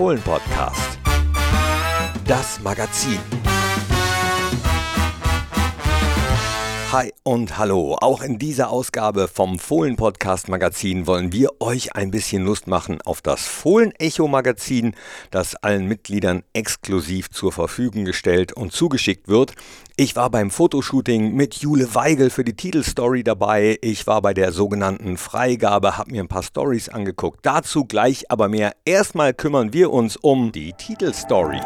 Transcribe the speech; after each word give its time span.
Fohlen-Podcast. 0.00 0.98
Das 2.24 2.58
Magazin. 2.62 3.39
Hi 6.92 7.12
und 7.22 7.56
hallo. 7.56 7.96
Auch 8.00 8.20
in 8.20 8.40
dieser 8.40 8.70
Ausgabe 8.70 9.28
vom 9.28 9.60
Fohlen 9.60 9.94
Podcast 9.94 10.48
Magazin 10.48 11.06
wollen 11.06 11.32
wir 11.32 11.60
euch 11.60 11.94
ein 11.94 12.10
bisschen 12.10 12.44
Lust 12.44 12.66
machen 12.66 13.00
auf 13.02 13.22
das 13.22 13.46
Fohlen 13.46 13.92
Echo 14.00 14.26
Magazin, 14.26 14.96
das 15.30 15.54
allen 15.54 15.86
Mitgliedern 15.86 16.42
exklusiv 16.52 17.30
zur 17.30 17.52
Verfügung 17.52 18.04
gestellt 18.04 18.52
und 18.52 18.72
zugeschickt 18.72 19.28
wird. 19.28 19.54
Ich 19.96 20.16
war 20.16 20.30
beim 20.30 20.50
Fotoshooting 20.50 21.32
mit 21.32 21.54
Jule 21.54 21.94
Weigel 21.94 22.28
für 22.28 22.42
die 22.42 22.56
Titelstory 22.56 23.22
dabei. 23.22 23.78
Ich 23.82 24.08
war 24.08 24.20
bei 24.20 24.34
der 24.34 24.50
sogenannten 24.50 25.16
Freigabe, 25.16 25.96
habe 25.96 26.10
mir 26.10 26.24
ein 26.24 26.28
paar 26.28 26.42
Stories 26.42 26.88
angeguckt. 26.88 27.38
Dazu 27.46 27.84
gleich 27.84 28.32
aber 28.32 28.48
mehr. 28.48 28.74
Erstmal 28.84 29.32
kümmern 29.32 29.72
wir 29.72 29.92
uns 29.92 30.16
um 30.16 30.50
die 30.50 30.72
Titelstory. 30.72 31.60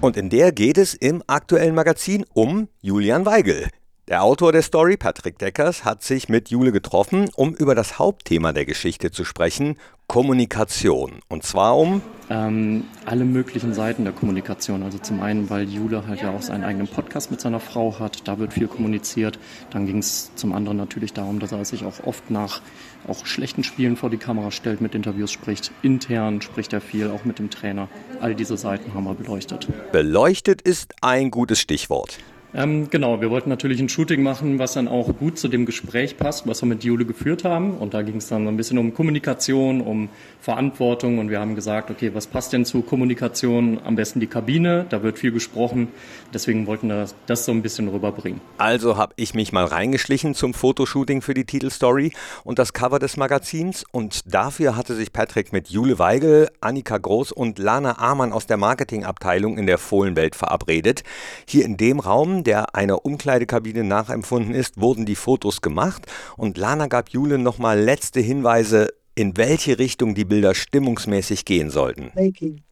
Und 0.00 0.16
in 0.16 0.30
der 0.30 0.52
geht 0.52 0.78
es 0.78 0.94
im 0.94 1.24
aktuellen 1.26 1.74
Magazin 1.74 2.24
um 2.32 2.68
Julian 2.80 3.26
Weigel. 3.26 3.68
Der 4.08 4.22
Autor 4.22 4.52
der 4.52 4.62
Story, 4.62 4.96
Patrick 4.96 5.38
Deckers, 5.38 5.84
hat 5.84 6.02
sich 6.02 6.30
mit 6.30 6.48
Jule 6.48 6.72
getroffen, 6.72 7.28
um 7.36 7.52
über 7.52 7.74
das 7.74 7.98
Hauptthema 7.98 8.54
der 8.54 8.64
Geschichte 8.64 9.10
zu 9.10 9.22
sprechen, 9.22 9.76
Kommunikation. 10.06 11.20
Und 11.28 11.42
zwar 11.42 11.76
um 11.76 12.00
ähm, 12.30 12.84
alle 13.04 13.26
möglichen 13.26 13.74
Seiten 13.74 14.04
der 14.04 14.14
Kommunikation. 14.14 14.82
Also 14.82 14.96
zum 14.96 15.20
einen, 15.20 15.50
weil 15.50 15.68
Jule 15.68 16.06
halt 16.06 16.22
ja 16.22 16.30
auch 16.30 16.40
seinen 16.40 16.64
eigenen 16.64 16.88
Podcast 16.88 17.30
mit 17.30 17.42
seiner 17.42 17.60
Frau 17.60 17.98
hat, 17.98 18.26
da 18.26 18.38
wird 18.38 18.54
viel 18.54 18.66
kommuniziert. 18.66 19.38
Dann 19.68 19.84
ging 19.84 19.98
es 19.98 20.34
zum 20.36 20.54
anderen 20.54 20.78
natürlich 20.78 21.12
darum, 21.12 21.38
dass 21.38 21.52
er 21.52 21.62
sich 21.66 21.84
auch 21.84 22.06
oft 22.06 22.30
nach 22.30 22.62
auch 23.06 23.26
schlechten 23.26 23.62
Spielen 23.62 23.96
vor 23.96 24.08
die 24.08 24.16
Kamera 24.16 24.50
stellt, 24.50 24.80
mit 24.80 24.94
Interviews 24.94 25.30
spricht. 25.30 25.70
Intern 25.82 26.40
spricht 26.40 26.72
er 26.72 26.80
viel, 26.80 27.10
auch 27.10 27.26
mit 27.26 27.38
dem 27.38 27.50
Trainer. 27.50 27.88
All 28.20 28.34
diese 28.34 28.56
Seiten 28.56 28.94
haben 28.94 29.04
wir 29.04 29.12
beleuchtet. 29.12 29.68
Beleuchtet 29.92 30.62
ist 30.62 30.94
ein 31.02 31.30
gutes 31.30 31.60
Stichwort. 31.60 32.18
Ähm, 32.54 32.88
genau, 32.88 33.20
wir 33.20 33.30
wollten 33.30 33.50
natürlich 33.50 33.78
ein 33.80 33.90
Shooting 33.90 34.22
machen, 34.22 34.58
was 34.58 34.72
dann 34.72 34.88
auch 34.88 35.14
gut 35.18 35.38
zu 35.38 35.48
dem 35.48 35.66
Gespräch 35.66 36.16
passt, 36.16 36.46
was 36.46 36.62
wir 36.62 36.66
mit 36.66 36.82
Jule 36.82 37.04
geführt 37.04 37.44
haben. 37.44 37.76
Und 37.76 37.92
da 37.92 38.02
ging 38.02 38.16
es 38.16 38.28
dann 38.28 38.48
ein 38.48 38.56
bisschen 38.56 38.78
um 38.78 38.94
Kommunikation, 38.94 39.82
um 39.82 40.08
Verantwortung. 40.40 41.18
Und 41.18 41.28
wir 41.28 41.40
haben 41.40 41.54
gesagt, 41.54 41.90
okay, 41.90 42.12
was 42.14 42.26
passt 42.26 42.54
denn 42.54 42.64
zu 42.64 42.80
Kommunikation? 42.80 43.80
Am 43.84 43.96
besten 43.96 44.20
die 44.20 44.26
Kabine, 44.26 44.86
da 44.88 45.02
wird 45.02 45.18
viel 45.18 45.30
gesprochen. 45.30 45.88
Deswegen 46.32 46.66
wollten 46.66 46.88
wir 46.88 47.06
das 47.26 47.44
so 47.44 47.52
ein 47.52 47.60
bisschen 47.60 47.88
rüberbringen. 47.88 48.40
Also 48.56 48.96
habe 48.96 49.12
ich 49.16 49.34
mich 49.34 49.52
mal 49.52 49.66
reingeschlichen 49.66 50.34
zum 50.34 50.54
Fotoshooting 50.54 51.20
für 51.20 51.34
die 51.34 51.44
Titelstory 51.44 52.12
und 52.44 52.58
das 52.58 52.72
Cover 52.72 52.98
des 52.98 53.18
Magazins. 53.18 53.84
Und 53.90 54.20
dafür 54.24 54.74
hatte 54.74 54.94
sich 54.94 55.12
Patrick 55.12 55.52
mit 55.52 55.68
Jule 55.68 55.98
Weigel, 55.98 56.48
Annika 56.62 56.96
Groß 56.96 57.32
und 57.32 57.58
Lana 57.58 57.98
Amann 57.98 58.32
aus 58.32 58.46
der 58.46 58.56
Marketingabteilung 58.56 59.58
in 59.58 59.66
der 59.66 59.76
Fohlenwelt 59.76 60.34
verabredet. 60.34 61.02
Hier 61.46 61.66
in 61.66 61.76
dem 61.76 62.00
Raum 62.00 62.37
der 62.44 62.74
einer 62.74 63.04
Umkleidekabine 63.04 63.84
nachempfunden 63.84 64.54
ist, 64.54 64.80
wurden 64.80 65.06
die 65.06 65.16
Fotos 65.16 65.60
gemacht 65.60 66.06
und 66.36 66.58
Lana 66.58 66.86
gab 66.86 67.10
Jule 67.10 67.38
nochmal 67.38 67.78
letzte 67.78 68.20
Hinweise, 68.20 68.88
in 69.14 69.36
welche 69.36 69.78
Richtung 69.78 70.14
die 70.14 70.24
Bilder 70.24 70.54
stimmungsmäßig 70.54 71.44
gehen 71.44 71.70
sollten. 71.70 72.12
Making. 72.14 72.62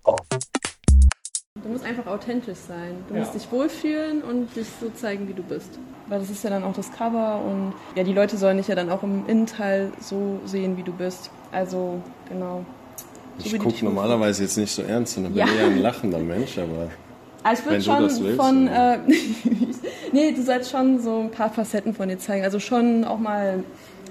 Du 1.62 1.69
musst 1.70 1.84
einfach 1.84 2.06
authentisch 2.06 2.59
sein. 2.69 2.97
Du 3.09 3.14
ja. 3.14 3.20
musst 3.20 3.34
dich 3.34 3.50
wohlfühlen 3.50 4.22
und 4.22 4.55
dich 4.55 4.67
so 4.81 4.91
zeigen, 4.91 5.27
wie 5.27 5.33
du 5.33 5.42
bist. 5.42 5.78
Weil 6.06 6.20
das 6.20 6.31
ist 6.31 6.44
ja 6.44 6.50
dann 6.50 6.62
auch 6.62 6.75
das 6.75 6.92
Cover 6.92 7.42
und 7.42 7.72
ja, 7.97 8.05
die 8.05 8.12
Leute 8.12 8.37
sollen 8.37 8.59
dich 8.59 8.69
ja 8.69 8.75
dann 8.75 8.91
auch 8.91 9.03
im 9.03 9.27
Innenteil 9.27 9.91
so 10.00 10.41
sehen, 10.44 10.77
wie 10.77 10.83
du 10.83 10.92
bist. 10.92 11.31
Also, 11.50 12.00
genau. 12.28 12.64
So 13.39 13.47
ich 13.47 13.59
gucke 13.59 13.84
normalerweise 13.84 14.42
jetzt 14.42 14.56
nicht 14.56 14.72
so 14.72 14.83
ernst, 14.83 15.14
sondern 15.14 15.33
bin 15.33 15.47
ja. 15.47 15.53
eher 15.53 15.67
ein 15.67 15.78
lachender 15.83 16.19
Mensch, 16.19 16.59
aber 16.59 16.91
also 17.47 17.62
ich 17.62 17.69
würde 17.69 17.83
schon 17.83 18.25
willst, 18.25 18.36
von. 18.36 18.69
Äh, 18.69 18.98
nee, 20.12 20.32
du 20.32 20.43
sollst 20.43 20.70
schon 20.70 21.00
so 21.00 21.20
ein 21.20 21.31
paar 21.31 21.50
Facetten 21.50 21.94
von 21.94 22.09
dir 22.09 22.19
zeigen. 22.19 22.44
Also 22.44 22.59
schon 22.59 23.04
auch 23.04 23.19
mal 23.19 23.62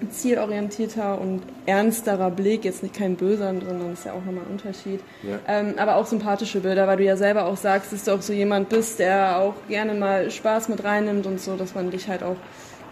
zielorientierter 0.10 1.20
und 1.20 1.42
ernsterer 1.66 2.30
Blick, 2.30 2.66
jetzt 2.66 2.84
nicht 2.84 2.96
kein 2.96 3.16
böser, 3.16 3.54
sondern 3.54 3.90
das 3.92 4.00
ist 4.00 4.06
ja 4.06 4.14
auch 4.14 4.24
nochmal 4.26 4.44
ein 4.44 4.52
Unterschied. 4.52 5.00
Ja. 5.24 5.40
Ähm, 5.48 5.76
aber 5.78 5.96
auch 5.96 6.06
sympathische 6.06 6.60
Bilder, 6.60 6.88
weil 6.88 6.98
du 6.98 7.04
ja 7.04 7.18
selber 7.18 7.46
auch 7.46 7.58
sagst, 7.58 7.94
dass 7.94 8.04
du 8.04 8.12
auch 8.12 8.22
so 8.22 8.34
jemand 8.34 8.70
bist, 8.70 9.00
der 9.00 9.40
auch 9.40 9.54
gerne 9.68 9.94
mal 9.94 10.30
Spaß 10.30 10.70
mit 10.70 10.84
reinnimmt 10.84 11.26
und 11.26 11.40
so, 11.40 11.56
dass 11.56 11.76
man 11.76 11.92
dich 11.92 12.08
halt 12.08 12.24
auch 12.24 12.38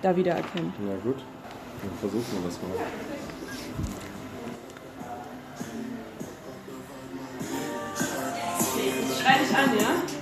da 0.02 0.16
wiedererkennt. 0.16 0.74
Ja 0.88 0.96
gut, 1.04 1.18
dann 1.82 1.92
versuchen 2.00 2.26
wir 2.32 2.50
das 2.50 2.60
mal. 2.62 2.72
Schrei 9.22 9.40
dich 9.40 9.56
an, 9.56 9.78
ja? 9.80 10.13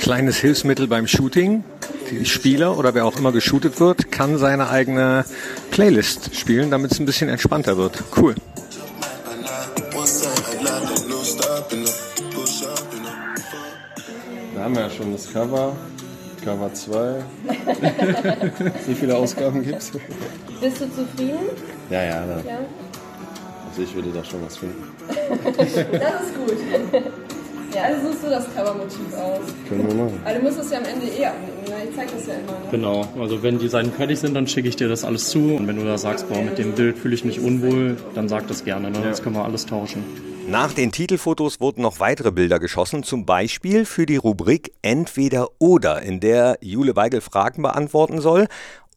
Kleines 0.00 0.38
Hilfsmittel 0.38 0.86
beim 0.86 1.06
Shooting. 1.06 1.62
Die 2.10 2.24
Spieler 2.24 2.78
oder 2.78 2.94
wer 2.94 3.04
auch 3.04 3.18
immer 3.18 3.32
geshootet 3.32 3.80
wird, 3.80 4.10
kann 4.10 4.38
seine 4.38 4.70
eigene 4.70 5.26
Playlist 5.70 6.34
spielen, 6.34 6.70
damit 6.70 6.92
es 6.92 7.00
ein 7.00 7.04
bisschen 7.04 7.28
entspannter 7.28 7.76
wird. 7.76 8.02
Cool. 8.16 8.34
Da 14.54 14.60
haben 14.62 14.74
wir 14.74 14.82
ja 14.82 14.90
schon 14.90 15.12
das 15.12 15.30
Cover. 15.30 15.76
Cover 16.42 16.72
2. 16.72 17.14
Wie 18.86 18.94
viele 18.94 19.14
Ausgaben 19.14 19.62
gibt 19.62 19.82
es? 19.82 19.90
Bist 19.90 20.80
du 20.80 20.86
zufrieden? 20.94 21.50
Ja, 21.90 22.02
ja, 22.02 22.24
ja. 22.24 22.58
Also 23.68 23.82
ich 23.82 23.94
würde 23.94 24.10
da 24.12 24.24
schon 24.24 24.46
was 24.46 24.56
finden. 24.56 24.82
das 25.58 25.66
ist 25.66 26.34
gut. 26.34 27.29
Ja, 27.74 27.82
also 27.82 28.08
suchst 28.08 28.24
du 28.24 28.30
das 28.30 28.46
Covermotiv 28.54 29.14
aus. 29.14 29.40
Können 29.68 29.86
wir 29.86 29.94
machen. 29.94 30.20
Aber 30.24 30.34
du 30.34 30.42
musst 30.42 30.58
es 30.58 30.70
ja 30.70 30.78
am 30.78 30.84
Ende 30.84 31.06
eh 31.06 31.26
abnehmen, 31.26 31.62
ne? 31.68 31.88
Ich 31.88 31.96
zeig 31.96 32.10
das 32.12 32.26
ja 32.26 32.34
immer. 32.34 32.52
Ne? 32.52 32.68
Genau, 32.70 33.08
also 33.20 33.42
wenn 33.42 33.58
die 33.58 33.68
Seiten 33.68 33.92
fertig 33.92 34.18
sind, 34.18 34.34
dann 34.34 34.48
schicke 34.48 34.68
ich 34.68 34.76
dir 34.76 34.88
das 34.88 35.04
alles 35.04 35.28
zu. 35.28 35.54
Und 35.54 35.68
wenn 35.68 35.76
du 35.76 35.84
da 35.84 35.96
sagst, 35.96 36.28
boah, 36.28 36.42
mit 36.42 36.58
dem 36.58 36.72
Bild 36.72 36.98
fühle 36.98 37.14
ich 37.14 37.24
mich 37.24 37.40
unwohl, 37.40 37.96
dann 38.14 38.28
sag 38.28 38.48
das 38.48 38.64
gerne, 38.64 38.90
ne? 38.90 38.98
Ja. 38.98 39.08
Das 39.08 39.22
können 39.22 39.36
wir 39.36 39.44
alles 39.44 39.66
tauschen. 39.66 40.02
Nach 40.48 40.72
den 40.72 40.90
Titelfotos 40.90 41.60
wurden 41.60 41.82
noch 41.82 42.00
weitere 42.00 42.32
Bilder 42.32 42.58
geschossen, 42.58 43.04
zum 43.04 43.24
Beispiel 43.24 43.84
für 43.84 44.04
die 44.04 44.16
Rubrik 44.16 44.72
Entweder 44.82 45.46
oder, 45.60 46.02
in 46.02 46.18
der 46.18 46.58
Jule 46.60 46.96
Weigel 46.96 47.20
Fragen 47.20 47.62
beantworten 47.62 48.20
soll 48.20 48.48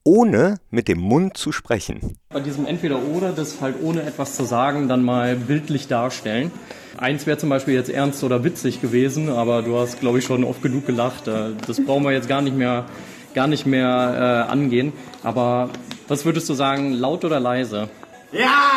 ohne 0.03 0.57
mit 0.69 0.87
dem 0.87 0.99
Mund 0.99 1.37
zu 1.37 1.51
sprechen. 1.51 2.17
Bei 2.29 2.41
diesem 2.41 2.65
Entweder-Oder, 2.65 3.31
das 3.31 3.61
halt 3.61 3.75
ohne 3.81 4.03
etwas 4.03 4.35
zu 4.35 4.43
sagen, 4.43 4.87
dann 4.87 5.03
mal 5.03 5.35
bildlich 5.35 5.87
darstellen. 5.87 6.51
Eins 6.97 7.25
wäre 7.25 7.37
zum 7.37 7.49
Beispiel 7.49 7.73
jetzt 7.73 7.89
ernst 7.89 8.23
oder 8.23 8.43
witzig 8.43 8.81
gewesen, 8.81 9.29
aber 9.29 9.61
du 9.61 9.77
hast, 9.77 9.99
glaube 9.99 10.19
ich, 10.19 10.25
schon 10.25 10.43
oft 10.43 10.61
genug 10.61 10.85
gelacht. 10.85 11.27
Äh, 11.27 11.51
das 11.65 11.83
brauchen 11.83 12.03
wir 12.03 12.11
jetzt 12.11 12.29
gar 12.29 12.41
nicht 12.41 12.55
mehr, 12.55 12.85
gar 13.33 13.47
nicht 13.47 13.65
mehr 13.65 14.45
äh, 14.47 14.51
angehen. 14.51 14.93
Aber 15.23 15.69
was 16.07 16.25
würdest 16.25 16.49
du 16.49 16.53
sagen, 16.53 16.93
laut 16.93 17.25
oder 17.25 17.39
leise? 17.39 17.89
Ja! 18.31 18.73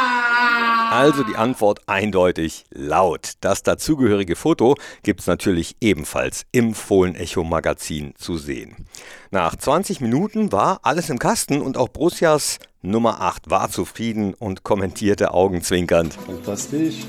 Also 0.91 1.25
die 1.25 1.35
Antwort 1.35 1.81
eindeutig 1.87 2.65
laut. 2.71 3.33
Das 3.41 3.63
dazugehörige 3.63 4.37
Foto 4.37 4.77
gibt 5.03 5.21
es 5.21 5.27
natürlich 5.27 5.77
ebenfalls 5.81 6.47
im 6.53 6.75
Fohlen-Echo 6.75 7.43
Magazin 7.45 8.15
zu 8.17 8.39
sehen. 8.39 8.87
Nach 9.31 9.57
20 9.57 10.01
Minuten 10.01 10.53
war 10.53 10.81
alles 10.83 11.11
im 11.11 11.19
Kasten 11.19 11.61
und 11.61 11.77
auch 11.77 11.89
Borussias 11.89 12.59
Nummer 12.83 13.21
8 13.21 13.51
war 13.51 13.69
zufrieden 13.69 14.33
und 14.35 14.63
kommentierte 14.63 15.35
augenzwinkernd. 15.35 16.15
Fantastisch. 16.15 17.05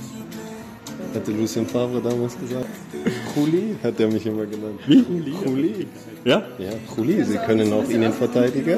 Hatte 1.18 1.32
Lucien 1.32 1.66
Favre 1.66 2.00
damals 2.00 2.38
gesagt. 2.40 2.68
Kuli 3.34 3.76
hat 3.82 4.00
er 4.00 4.08
mich 4.08 4.24
immer 4.28 4.46
genannt. 4.46 4.80
Wie? 4.86 5.02
Kuli. 5.32 5.88
Ja? 6.24 6.44
Ja, 6.60 6.70
Kuli. 6.94 7.24
Sie 7.24 7.38
können 7.38 7.74
auch 7.74 7.90
Innenverteidiger. 7.90 8.78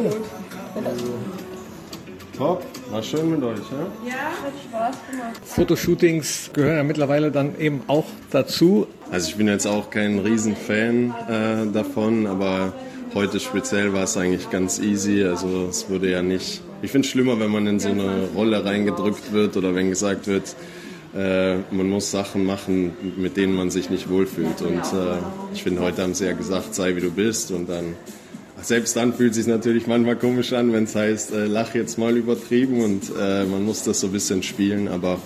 Top, 2.37 2.63
war 2.91 3.03
schön 3.03 3.31
mit 3.31 3.43
euch, 3.43 3.57
ja? 3.57 4.07
Ja, 4.07 4.13
hat 4.13 4.53
Spaß 4.63 4.95
gemacht. 5.11 5.41
Fotoshootings 5.43 6.51
gehören 6.53 6.77
ja 6.77 6.83
mittlerweile 6.83 7.29
dann 7.29 7.59
eben 7.59 7.81
auch 7.87 8.05
dazu. 8.31 8.87
Also 9.11 9.27
ich 9.31 9.35
bin 9.35 9.49
jetzt 9.49 9.67
auch 9.67 9.89
kein 9.89 10.19
Riesenfan 10.19 11.13
äh, 11.27 11.73
davon, 11.73 12.25
aber 12.25 12.71
heute 13.15 13.41
speziell 13.41 13.91
war 13.91 14.03
es 14.03 14.15
eigentlich 14.15 14.49
ganz 14.49 14.79
easy. 14.79 15.25
Also 15.25 15.67
es 15.69 15.89
wurde 15.89 16.09
ja 16.09 16.21
nicht. 16.21 16.61
Ich 16.81 16.91
finde 16.91 17.05
es 17.05 17.11
schlimmer, 17.11 17.37
wenn 17.41 17.51
man 17.51 17.67
in 17.67 17.81
so 17.81 17.89
eine 17.89 18.29
Rolle 18.33 18.63
reingedrückt 18.63 19.33
wird 19.33 19.57
oder 19.57 19.75
wenn 19.75 19.89
gesagt 19.89 20.27
wird, 20.27 20.55
äh, 21.15 21.57
man 21.71 21.89
muss 21.89 22.11
Sachen 22.11 22.45
machen, 22.45 22.91
mit 23.17 23.37
denen 23.37 23.53
man 23.55 23.71
sich 23.71 23.89
nicht 23.89 24.09
wohlfühlt. 24.09 24.61
Und 24.61 24.83
äh, 24.93 25.17
ich 25.53 25.63
finde, 25.63 25.81
heute 25.81 26.03
haben 26.03 26.13
sie 26.13 26.25
ja 26.25 26.33
gesagt, 26.33 26.75
sei 26.75 26.95
wie 26.95 27.01
du 27.01 27.11
bist 27.11 27.51
und 27.51 27.67
dann 27.69 27.95
selbst 28.61 28.95
dann 28.95 29.13
fühlt 29.13 29.31
es 29.31 29.37
sich 29.37 29.47
natürlich 29.47 29.87
manchmal 29.87 30.15
komisch 30.15 30.53
an, 30.53 30.73
wenn 30.73 30.83
es 30.83 30.95
heißt, 30.95 31.31
äh, 31.31 31.45
lach 31.45 31.75
jetzt 31.75 31.97
mal 31.97 32.17
übertrieben 32.17 32.83
und 32.83 33.03
äh, 33.17 33.45
man 33.45 33.63
muss 33.63 33.83
das 33.83 33.99
so 34.01 34.07
ein 34.07 34.13
bisschen 34.13 34.43
spielen, 34.43 34.87
aber 34.87 35.19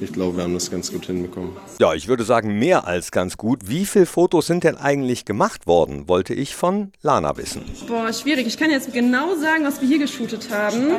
ich 0.00 0.12
glaube, 0.12 0.36
wir 0.36 0.44
haben 0.44 0.54
das 0.54 0.70
ganz 0.70 0.92
gut 0.92 1.06
hinbekommen. 1.06 1.50
Ja, 1.80 1.94
ich 1.94 2.08
würde 2.08 2.24
sagen, 2.24 2.58
mehr 2.58 2.86
als 2.86 3.10
ganz 3.10 3.36
gut. 3.36 3.60
Wie 3.64 3.86
viele 3.86 4.06
Fotos 4.06 4.46
sind 4.46 4.64
denn 4.64 4.76
eigentlich 4.76 5.24
gemacht 5.24 5.66
worden, 5.66 6.08
wollte 6.08 6.34
ich 6.34 6.54
von 6.54 6.92
Lana 7.02 7.36
wissen. 7.36 7.62
Boah, 7.86 8.12
schwierig. 8.12 8.46
Ich 8.46 8.58
kann 8.58 8.70
jetzt 8.70 8.92
genau 8.92 9.34
sagen, 9.36 9.64
was 9.64 9.80
wir 9.80 9.88
hier 9.88 9.98
geshootet 9.98 10.48
haben. 10.50 10.96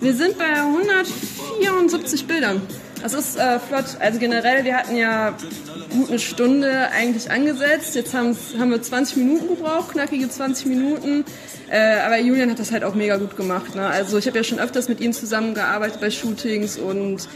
Wir 0.00 0.14
sind 0.14 0.36
bei 0.38 0.44
174 0.44 2.26
Bildern. 2.26 2.62
Das 3.06 3.14
ist 3.14 3.38
äh, 3.38 3.60
flott. 3.60 3.84
Also 4.00 4.18
generell, 4.18 4.64
wir 4.64 4.76
hatten 4.76 4.96
ja 4.96 5.32
gut 5.92 6.08
eine 6.08 6.18
Stunde 6.18 6.88
eigentlich 6.90 7.30
angesetzt. 7.30 7.94
Jetzt 7.94 8.12
haben 8.12 8.36
wir 8.58 8.82
20 8.82 9.18
Minuten 9.18 9.46
gebraucht, 9.46 9.92
knackige 9.92 10.28
20 10.28 10.66
Minuten. 10.66 11.24
Äh, 11.70 12.00
aber 12.04 12.18
Julian 12.18 12.50
hat 12.50 12.58
das 12.58 12.72
halt 12.72 12.82
auch 12.82 12.96
mega 12.96 13.16
gut 13.16 13.36
gemacht. 13.36 13.76
Ne? 13.76 13.86
Also 13.86 14.18
ich 14.18 14.26
habe 14.26 14.36
ja 14.38 14.42
schon 14.42 14.58
öfters 14.58 14.88
mit 14.88 15.00
ihm 15.00 15.12
zusammengearbeitet 15.12 16.00
bei 16.00 16.10
Shootings 16.10 16.78
und 16.78 17.28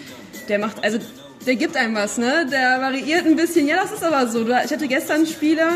der 0.49 0.58
macht, 0.58 0.82
also 0.82 0.99
der 1.46 1.55
gibt 1.55 1.76
einem 1.76 1.94
was, 1.94 2.19
ne? 2.19 2.49
Der 2.50 2.81
variiert 2.81 3.25
ein 3.25 3.37
bisschen. 3.37 3.69
Ja, 3.69 3.76
das 3.81 3.93
ist 3.93 4.02
aber 4.02 4.26
so. 4.26 4.44
Ich 4.44 4.72
hatte 4.72 4.88
gestern 4.88 5.19
einen 5.19 5.26
Spieler, 5.28 5.75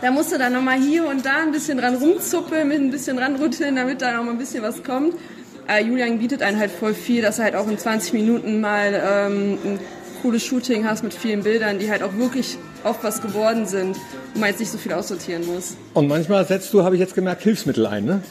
da 0.00 0.10
musste 0.12 0.38
dann 0.38 0.54
nochmal 0.54 0.80
hier 0.80 1.06
und 1.06 1.26
da 1.26 1.42
ein 1.42 1.52
bisschen 1.52 1.76
dran 1.76 1.96
rumzuppeln, 1.96 2.66
mit 2.66 2.78
ein 2.78 2.90
bisschen 2.90 3.18
ranrütteln, 3.18 3.76
damit 3.76 4.00
da 4.00 4.12
nochmal 4.12 4.32
ein 4.32 4.38
bisschen 4.38 4.62
was 4.62 4.82
kommt. 4.82 5.14
Äh, 5.68 5.84
Julian 5.84 6.18
bietet 6.18 6.42
einen 6.42 6.58
halt 6.58 6.70
voll 6.70 6.94
viel, 6.94 7.22
dass 7.22 7.38
er 7.38 7.46
halt 7.46 7.56
auch 7.56 7.68
in 7.68 7.78
20 7.78 8.12
Minuten 8.12 8.60
mal 8.60 8.94
ähm, 8.94 9.58
ein 9.64 9.78
cooles 10.22 10.44
Shooting 10.44 10.84
hast 10.84 11.02
mit 11.02 11.12
vielen 11.12 11.42
Bildern, 11.42 11.78
die 11.78 11.90
halt 11.90 12.02
auch 12.02 12.16
wirklich 12.16 12.56
oft 12.84 13.02
was 13.02 13.20
geworden 13.20 13.66
sind, 13.66 13.96
wo 14.34 14.40
man 14.40 14.50
jetzt 14.50 14.60
nicht 14.60 14.70
so 14.70 14.78
viel 14.78 14.92
aussortieren 14.92 15.44
muss. 15.46 15.76
Und 15.94 16.08
manchmal 16.08 16.46
setzt 16.46 16.72
du, 16.72 16.84
habe 16.84 16.94
ich 16.94 17.00
jetzt 17.00 17.14
gemerkt, 17.14 17.42
Hilfsmittel 17.42 17.86
ein, 17.86 18.04
ne? 18.04 18.22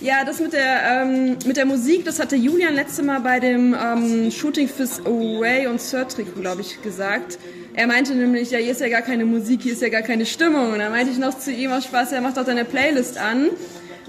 Ja, 0.00 0.24
das 0.24 0.40
mit 0.40 0.54
der, 0.54 1.02
ähm, 1.02 1.36
mit 1.44 1.58
der 1.58 1.66
Musik, 1.66 2.06
das 2.06 2.18
hatte 2.18 2.34
Julian 2.34 2.74
letzte 2.74 3.02
Mal 3.02 3.20
bei 3.20 3.38
dem 3.38 3.74
ähm, 3.74 4.30
Shooting 4.30 4.66
fürs 4.66 5.00
Away 5.00 5.66
und 5.66 5.80
Surtrick, 5.80 6.34
glaube 6.40 6.62
ich, 6.62 6.80
gesagt. 6.82 7.38
Er 7.74 7.86
meinte 7.86 8.14
nämlich, 8.14 8.50
ja, 8.50 8.58
hier 8.58 8.72
ist 8.72 8.80
ja 8.80 8.88
gar 8.88 9.02
keine 9.02 9.26
Musik, 9.26 9.62
hier 9.62 9.74
ist 9.74 9.82
ja 9.82 9.90
gar 9.90 10.02
keine 10.02 10.24
Stimmung. 10.24 10.72
Und 10.72 10.78
dann 10.78 10.90
meinte 10.90 11.12
ich 11.12 11.18
noch 11.18 11.38
zu 11.38 11.52
ihm 11.52 11.70
aus 11.70 11.84
Spaß, 11.84 12.12
er 12.12 12.22
macht 12.22 12.38
doch 12.38 12.46
deine 12.46 12.64
Playlist 12.64 13.18
an 13.18 13.50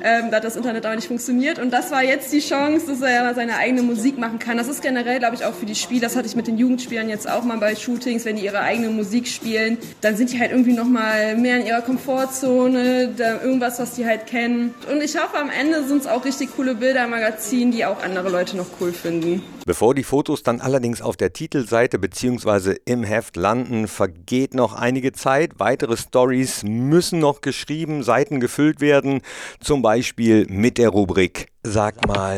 ähm, 0.03 0.31
da 0.31 0.37
hat 0.37 0.43
das 0.43 0.55
Internet 0.55 0.85
aber 0.85 0.95
nicht 0.95 1.07
funktioniert. 1.07 1.59
Und 1.59 1.71
das 1.71 1.91
war 1.91 2.03
jetzt 2.03 2.31
die 2.31 2.39
Chance, 2.39 2.87
dass 2.87 3.01
er 3.01 3.11
ja 3.11 3.33
seine 3.33 3.57
eigene 3.57 3.81
Musik 3.81 4.17
machen 4.17 4.39
kann. 4.39 4.57
Das 4.57 4.67
ist 4.67 4.81
generell, 4.81 5.19
glaube 5.19 5.35
ich, 5.35 5.45
auch 5.45 5.53
für 5.53 5.65
die 5.65 5.75
Spieler. 5.75 6.01
Das 6.01 6.15
hatte 6.15 6.27
ich 6.27 6.35
mit 6.35 6.47
den 6.47 6.57
Jugendspielern 6.57 7.09
jetzt 7.09 7.29
auch 7.29 7.43
mal 7.43 7.57
bei 7.57 7.75
Shootings, 7.75 8.25
wenn 8.25 8.35
die 8.35 8.45
ihre 8.45 8.59
eigene 8.59 8.89
Musik 8.89 9.27
spielen, 9.27 9.77
dann 10.01 10.15
sind 10.15 10.31
die 10.31 10.39
halt 10.39 10.51
irgendwie 10.51 10.73
noch 10.73 10.85
mal 10.85 11.35
mehr 11.35 11.57
in 11.59 11.65
ihrer 11.65 11.81
Komfortzone, 11.81 13.13
irgendwas, 13.43 13.79
was 13.79 13.95
die 13.95 14.05
halt 14.05 14.27
kennen. 14.27 14.73
Und 14.91 15.01
ich 15.01 15.15
hoffe, 15.17 15.37
am 15.37 15.49
Ende 15.49 15.83
sind 15.87 16.01
es 16.01 16.07
auch 16.07 16.25
richtig 16.25 16.55
coole 16.55 16.75
Bilder 16.75 17.05
im 17.05 17.11
Magazin, 17.11 17.71
die 17.71 17.85
auch 17.85 18.03
andere 18.03 18.29
Leute 18.29 18.57
noch 18.57 18.67
cool 18.79 18.91
finden. 18.91 19.43
Bevor 19.65 19.93
die 19.93 20.03
Fotos 20.03 20.43
dann 20.43 20.59
allerdings 20.59 21.01
auf 21.01 21.17
der 21.17 21.33
Titelseite 21.33 21.99
bzw. 21.99 22.77
im 22.85 23.03
Heft 23.03 23.35
landen, 23.35 23.87
vergeht 23.87 24.53
noch 24.53 24.73
einige 24.73 25.11
Zeit. 25.11 25.59
Weitere 25.59 25.97
Stories 25.97 26.63
müssen 26.63 27.19
noch 27.19 27.41
geschrieben, 27.41 28.03
Seiten 28.03 28.39
gefüllt 28.39 28.81
werden. 28.81 29.21
Zum 29.59 29.81
Beispiel 29.81 30.47
mit 30.49 30.77
der 30.77 30.89
Rubrik 30.89 31.47
Sag 31.63 32.07
mal. 32.07 32.37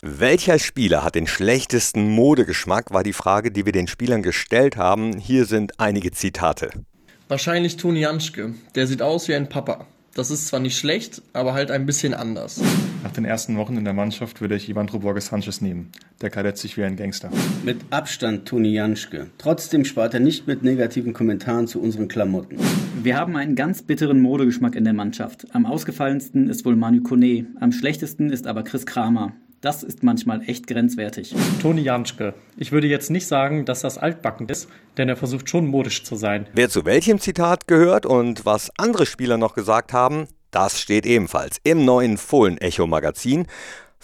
Welcher 0.00 0.58
Spieler 0.58 1.02
hat 1.02 1.14
den 1.14 1.26
schlechtesten 1.26 2.10
Modegeschmack, 2.10 2.92
war 2.92 3.02
die 3.02 3.12
Frage, 3.12 3.50
die 3.50 3.64
wir 3.64 3.72
den 3.72 3.86
Spielern 3.86 4.22
gestellt 4.22 4.76
haben. 4.76 5.18
Hier 5.18 5.44
sind 5.44 5.78
einige 5.80 6.10
Zitate. 6.10 6.70
Wahrscheinlich 7.28 7.76
Toni 7.76 8.00
Janschke. 8.00 8.54
Der 8.74 8.86
sieht 8.86 9.02
aus 9.02 9.28
wie 9.28 9.34
ein 9.34 9.48
Papa. 9.48 9.86
Das 10.14 10.30
ist 10.30 10.46
zwar 10.46 10.60
nicht 10.60 10.78
schlecht, 10.78 11.22
aber 11.32 11.54
halt 11.54 11.72
ein 11.72 11.86
bisschen 11.86 12.14
anders. 12.14 12.62
Nach 13.02 13.10
den 13.10 13.24
ersten 13.24 13.56
Wochen 13.56 13.76
in 13.76 13.84
der 13.84 13.94
Mannschaft 13.94 14.40
würde 14.40 14.54
ich 14.54 14.68
Ivan 14.68 14.86
Borges 14.86 15.26
Sanchez 15.26 15.60
nehmen. 15.60 15.90
Der 16.20 16.30
kadett 16.30 16.56
sich 16.56 16.76
wie 16.76 16.84
ein 16.84 16.94
Gangster. 16.94 17.30
Mit 17.64 17.78
Abstand 17.90 18.46
Toni 18.46 18.72
Janschke. 18.72 19.26
Trotzdem 19.38 19.84
spart 19.84 20.14
er 20.14 20.20
nicht 20.20 20.46
mit 20.46 20.62
negativen 20.62 21.14
Kommentaren 21.14 21.66
zu 21.66 21.80
unseren 21.80 22.06
Klamotten. 22.06 22.58
Wir 23.02 23.16
haben 23.16 23.34
einen 23.34 23.56
ganz 23.56 23.82
bitteren 23.82 24.20
Modegeschmack 24.20 24.76
in 24.76 24.84
der 24.84 24.92
Mannschaft. 24.92 25.46
Am 25.52 25.66
ausgefallensten 25.66 26.48
ist 26.48 26.64
wohl 26.64 26.76
Manu 26.76 27.02
Kone. 27.02 27.46
Am 27.58 27.72
schlechtesten 27.72 28.30
ist 28.30 28.46
aber 28.46 28.62
Chris 28.62 28.86
Kramer. 28.86 29.32
Das 29.64 29.82
ist 29.82 30.02
manchmal 30.02 30.42
echt 30.46 30.66
grenzwertig. 30.66 31.34
Toni 31.62 31.80
Janschke. 31.80 32.34
Ich 32.58 32.70
würde 32.70 32.86
jetzt 32.86 33.10
nicht 33.10 33.26
sagen, 33.26 33.64
dass 33.64 33.80
das 33.80 33.96
altbacken 33.96 34.46
ist, 34.46 34.68
denn 34.98 35.08
er 35.08 35.16
versucht 35.16 35.48
schon 35.48 35.66
modisch 35.66 36.04
zu 36.04 36.16
sein. 36.16 36.46
Wer 36.52 36.68
zu 36.68 36.84
welchem 36.84 37.18
Zitat 37.18 37.66
gehört 37.66 38.04
und 38.04 38.44
was 38.44 38.70
andere 38.76 39.06
Spieler 39.06 39.38
noch 39.38 39.54
gesagt 39.54 39.94
haben, 39.94 40.28
das 40.50 40.78
steht 40.78 41.06
ebenfalls 41.06 41.60
im 41.64 41.86
neuen 41.86 42.18
Fohlen-Echo-Magazin. 42.18 43.46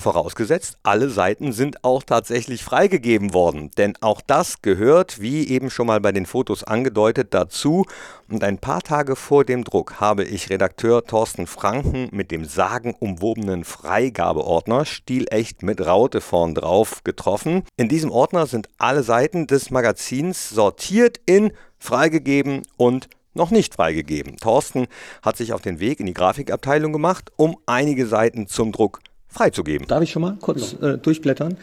Vorausgesetzt, 0.00 0.78
alle 0.82 1.10
Seiten 1.10 1.52
sind 1.52 1.84
auch 1.84 2.02
tatsächlich 2.02 2.64
freigegeben 2.64 3.34
worden. 3.34 3.70
Denn 3.76 3.98
auch 4.00 4.22
das 4.22 4.62
gehört, 4.62 5.20
wie 5.20 5.46
eben 5.46 5.68
schon 5.68 5.86
mal 5.86 6.00
bei 6.00 6.10
den 6.10 6.24
Fotos 6.24 6.64
angedeutet, 6.64 7.34
dazu. 7.34 7.84
Und 8.26 8.42
ein 8.42 8.56
paar 8.56 8.80
Tage 8.80 9.14
vor 9.14 9.44
dem 9.44 9.62
Druck 9.62 10.00
habe 10.00 10.24
ich 10.24 10.48
Redakteur 10.48 11.04
Thorsten 11.04 11.46
Franken 11.46 12.08
mit 12.12 12.30
dem 12.30 12.46
sagenumwobenen 12.46 13.64
Freigabeordner 13.64 14.86
stilecht 14.86 15.62
mit 15.62 15.84
Raute 15.84 16.22
vorn 16.22 16.54
drauf 16.54 17.04
getroffen. 17.04 17.64
In 17.76 17.90
diesem 17.90 18.10
Ordner 18.10 18.46
sind 18.46 18.68
alle 18.78 19.02
Seiten 19.02 19.46
des 19.46 19.70
Magazins 19.70 20.48
sortiert 20.48 21.20
in 21.26 21.52
freigegeben 21.78 22.62
und 22.78 23.10
noch 23.34 23.50
nicht 23.50 23.74
freigegeben. 23.74 24.38
Thorsten 24.38 24.86
hat 25.22 25.36
sich 25.36 25.52
auf 25.52 25.60
den 25.60 25.78
Weg 25.78 26.00
in 26.00 26.06
die 26.06 26.14
Grafikabteilung 26.14 26.94
gemacht, 26.94 27.30
um 27.36 27.58
einige 27.66 28.06
Seiten 28.06 28.46
zum 28.46 28.72
Druck 28.72 29.00
freizugeben. 29.30 29.86
Darf 29.86 30.02
ich 30.02 30.10
schon 30.10 30.22
mal 30.22 30.36
kurz 30.40 30.74
äh, 30.80 30.98
durchblättern? 30.98 31.56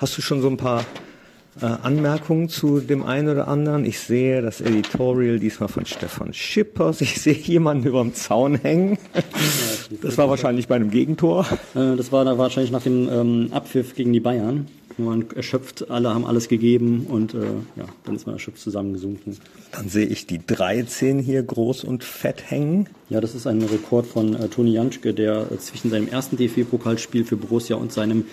Hast 0.00 0.16
du 0.16 0.22
schon 0.22 0.40
so 0.40 0.48
ein 0.48 0.56
paar 0.56 0.84
äh, 1.60 1.66
Anmerkungen 1.66 2.48
zu 2.48 2.80
dem 2.80 3.04
einen 3.04 3.28
oder 3.28 3.48
anderen? 3.48 3.84
Ich 3.84 4.00
sehe 4.00 4.42
das 4.42 4.60
Editorial 4.60 5.38
diesmal 5.38 5.68
von 5.68 5.84
Stefan 5.84 6.32
Schippers. 6.32 7.00
Ich 7.00 7.20
sehe 7.20 7.34
jemanden 7.34 7.86
über 7.86 8.02
dem 8.02 8.14
Zaun 8.14 8.54
hängen. 8.56 8.98
Das 10.02 10.18
war 10.18 10.28
wahrscheinlich 10.28 10.68
bei 10.68 10.76
einem 10.76 10.90
Gegentor. 10.90 11.46
Äh, 11.74 11.96
das 11.96 12.12
war 12.12 12.24
da 12.24 12.38
wahrscheinlich 12.38 12.70
nach 12.70 12.82
dem 12.82 13.08
ähm, 13.08 13.48
Abpfiff 13.52 13.94
gegen 13.94 14.12
die 14.12 14.20
Bayern. 14.20 14.66
Wir 14.98 15.06
waren 15.06 15.24
erschöpft, 15.34 15.90
alle 15.90 16.12
haben 16.12 16.26
alles 16.26 16.48
gegeben 16.48 17.06
und 17.08 17.32
äh, 17.32 17.38
ja, 17.76 17.84
dann 18.04 18.16
ist 18.16 18.26
man 18.26 18.34
erschöpft 18.34 18.60
zusammengesunken. 18.60 19.36
Dann 19.70 19.88
sehe 19.88 20.06
ich 20.06 20.26
die 20.26 20.44
13 20.44 21.20
hier 21.20 21.42
groß 21.42 21.84
und 21.84 22.02
fett 22.02 22.50
hängen. 22.50 22.88
Ja, 23.08 23.20
das 23.20 23.36
ist 23.36 23.46
ein 23.46 23.62
Rekord 23.62 24.06
von 24.06 24.34
äh, 24.34 24.48
Toni 24.48 24.72
Janschke, 24.72 25.14
der 25.14 25.52
äh, 25.52 25.58
zwischen 25.58 25.90
seinem 25.90 26.08
ersten 26.08 26.36
DFB-Pokalspiel 26.36 27.24
für 27.24 27.36
Borussia 27.36 27.76
und 27.76 27.92
seinem 27.92 28.24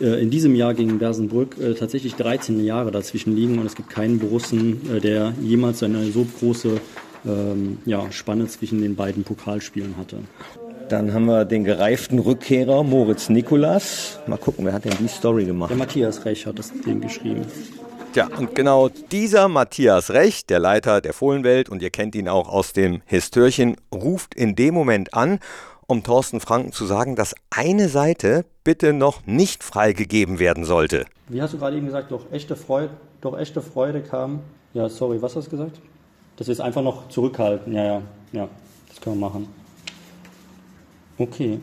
äh, 0.00 0.22
in 0.22 0.30
diesem 0.30 0.54
Jahr 0.54 0.74
gegen 0.74 0.98
Bersenbrück 0.98 1.58
äh, 1.58 1.74
tatsächlich 1.74 2.14
13 2.14 2.64
Jahre 2.64 2.92
dazwischen 2.92 3.34
liegen 3.34 3.58
und 3.58 3.66
es 3.66 3.74
gibt 3.74 3.90
keinen 3.90 4.18
Borussen, 4.20 4.80
äh, 4.88 5.00
der 5.00 5.34
jemals 5.42 5.82
eine 5.82 6.10
so 6.12 6.24
große 6.38 6.80
ähm, 7.26 7.78
ja, 7.84 8.10
Spanne 8.12 8.46
zwischen 8.46 8.80
den 8.80 8.94
beiden 8.94 9.24
Pokalspielen 9.24 9.96
hatte. 9.96 10.18
Dann 10.88 11.12
haben 11.12 11.26
wir 11.26 11.44
den 11.44 11.64
gereiften 11.64 12.20
Rückkehrer 12.20 12.84
Moritz 12.84 13.28
Nikolas. 13.28 14.20
Mal 14.28 14.38
gucken, 14.38 14.64
wer 14.64 14.72
hat 14.72 14.84
denn 14.84 14.94
die 15.00 15.08
Story 15.08 15.44
gemacht? 15.44 15.70
Der 15.70 15.76
Matthias 15.76 16.24
Rech 16.24 16.46
hat 16.46 16.60
das 16.60 16.72
Ding 16.72 17.00
geschrieben. 17.00 17.44
Tja, 18.12 18.28
und 18.38 18.54
genau 18.54 18.88
dieser 18.88 19.48
Matthias 19.48 20.10
Rech, 20.12 20.46
der 20.46 20.60
Leiter 20.60 21.00
der 21.00 21.12
Fohlenwelt, 21.12 21.68
und 21.68 21.82
ihr 21.82 21.90
kennt 21.90 22.14
ihn 22.14 22.28
auch 22.28 22.48
aus 22.48 22.72
dem 22.72 23.02
Histörchen, 23.04 23.76
ruft 23.92 24.36
in 24.36 24.54
dem 24.54 24.74
Moment 24.74 25.12
an, 25.12 25.40
um 25.88 26.04
Thorsten 26.04 26.38
Franken 26.38 26.70
zu 26.70 26.86
sagen, 26.86 27.16
dass 27.16 27.34
eine 27.50 27.88
Seite 27.88 28.44
bitte 28.62 28.92
noch 28.92 29.26
nicht 29.26 29.64
freigegeben 29.64 30.38
werden 30.38 30.64
sollte. 30.64 31.04
Wie 31.26 31.42
hast 31.42 31.52
du 31.52 31.58
gerade 31.58 31.76
eben 31.76 31.86
gesagt, 31.86 32.12
doch 32.12 32.30
echte 32.30 32.54
Freude, 32.54 32.90
doch 33.22 33.36
echte 33.36 33.60
Freude 33.60 34.02
kam. 34.02 34.38
Ja, 34.72 34.88
sorry, 34.88 35.20
was 35.20 35.34
hast 35.34 35.46
du 35.46 35.50
gesagt? 35.50 35.80
Dass 36.36 36.46
wir 36.46 36.52
es 36.52 36.60
einfach 36.60 36.82
noch 36.82 37.08
zurückhalten. 37.08 37.72
Ja, 37.72 37.84
ja, 37.84 38.02
ja, 38.30 38.48
das 38.88 39.00
können 39.00 39.18
wir 39.18 39.28
machen. 39.28 39.48
Okay. 41.18 41.60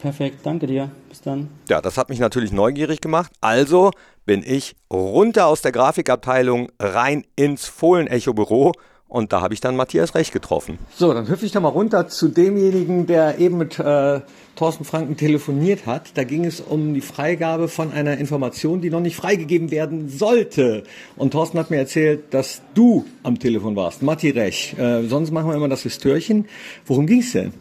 Perfekt, 0.00 0.38
danke 0.42 0.66
dir. 0.66 0.90
Bis 1.08 1.20
dann. 1.20 1.48
Ja, 1.68 1.80
das 1.80 1.96
hat 1.96 2.08
mich 2.08 2.18
natürlich 2.18 2.50
neugierig 2.52 3.00
gemacht. 3.00 3.30
Also 3.40 3.92
bin 4.26 4.42
ich 4.44 4.74
runter 4.92 5.46
aus 5.46 5.62
der 5.62 5.70
Grafikabteilung 5.70 6.70
rein 6.80 7.24
ins 7.36 7.66
Fohlen-Echo-Büro 7.66 8.72
und 9.12 9.34
da 9.34 9.42
habe 9.42 9.52
ich 9.52 9.60
dann 9.60 9.76
Matthias 9.76 10.14
Recht 10.14 10.32
getroffen. 10.32 10.78
So, 10.96 11.12
dann 11.12 11.28
hüpfe 11.28 11.44
ich 11.44 11.52
da 11.52 11.60
mal 11.60 11.68
runter 11.68 12.08
zu 12.08 12.28
demjenigen, 12.28 13.06
der 13.06 13.38
eben 13.38 13.58
mit 13.58 13.78
äh, 13.78 14.22
Thorsten 14.56 14.84
Franken 14.84 15.18
telefoniert 15.18 15.84
hat. 15.84 16.16
Da 16.16 16.24
ging 16.24 16.46
es 16.46 16.62
um 16.62 16.94
die 16.94 17.02
Freigabe 17.02 17.68
von 17.68 17.92
einer 17.92 18.16
Information, 18.16 18.80
die 18.80 18.88
noch 18.88 19.00
nicht 19.00 19.16
freigegeben 19.16 19.70
werden 19.70 20.08
sollte. 20.08 20.84
Und 21.16 21.32
Thorsten 21.32 21.58
hat 21.58 21.70
mir 21.70 21.76
erzählt, 21.76 22.32
dass 22.32 22.62
du 22.72 23.04
am 23.22 23.38
Telefon 23.38 23.76
warst, 23.76 24.02
Matti 24.02 24.30
Rech. 24.30 24.74
Äh, 24.78 25.06
sonst 25.06 25.30
machen 25.30 25.50
wir 25.50 25.56
immer 25.56 25.68
das 25.68 25.82
Histörchen. 25.82 26.48
Worum 26.86 27.06
ging 27.06 27.20
es 27.20 27.32
denn? 27.32 27.52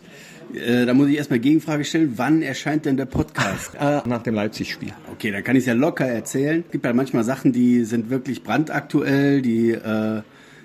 Äh, 0.56 0.86
da 0.86 0.94
muss 0.94 1.08
ich 1.08 1.18
erstmal 1.18 1.40
Gegenfrage 1.40 1.84
stellen, 1.86 2.14
wann 2.16 2.42
erscheint 2.42 2.86
denn 2.86 2.98
der 2.98 3.06
Podcast? 3.06 3.76
Äh, 3.76 4.02
nach 4.06 4.24
dem 4.24 4.36
Leipzig-Spiel. 4.36 4.94
Okay, 5.14 5.32
dann 5.32 5.44
kann 5.44 5.56
ich 5.56 5.62
es 5.62 5.68
ja 5.68 5.74
locker 5.74 6.06
erzählen. 6.06 6.64
Es 6.66 6.72
gibt 6.72 6.86
ja 6.86 6.94
manchmal 6.94 7.24
Sachen, 7.24 7.52
die 7.54 7.84
sind 7.84 8.10
wirklich 8.10 8.44
brandaktuell, 8.44 9.42
die 9.42 9.72
äh, 9.72 10.22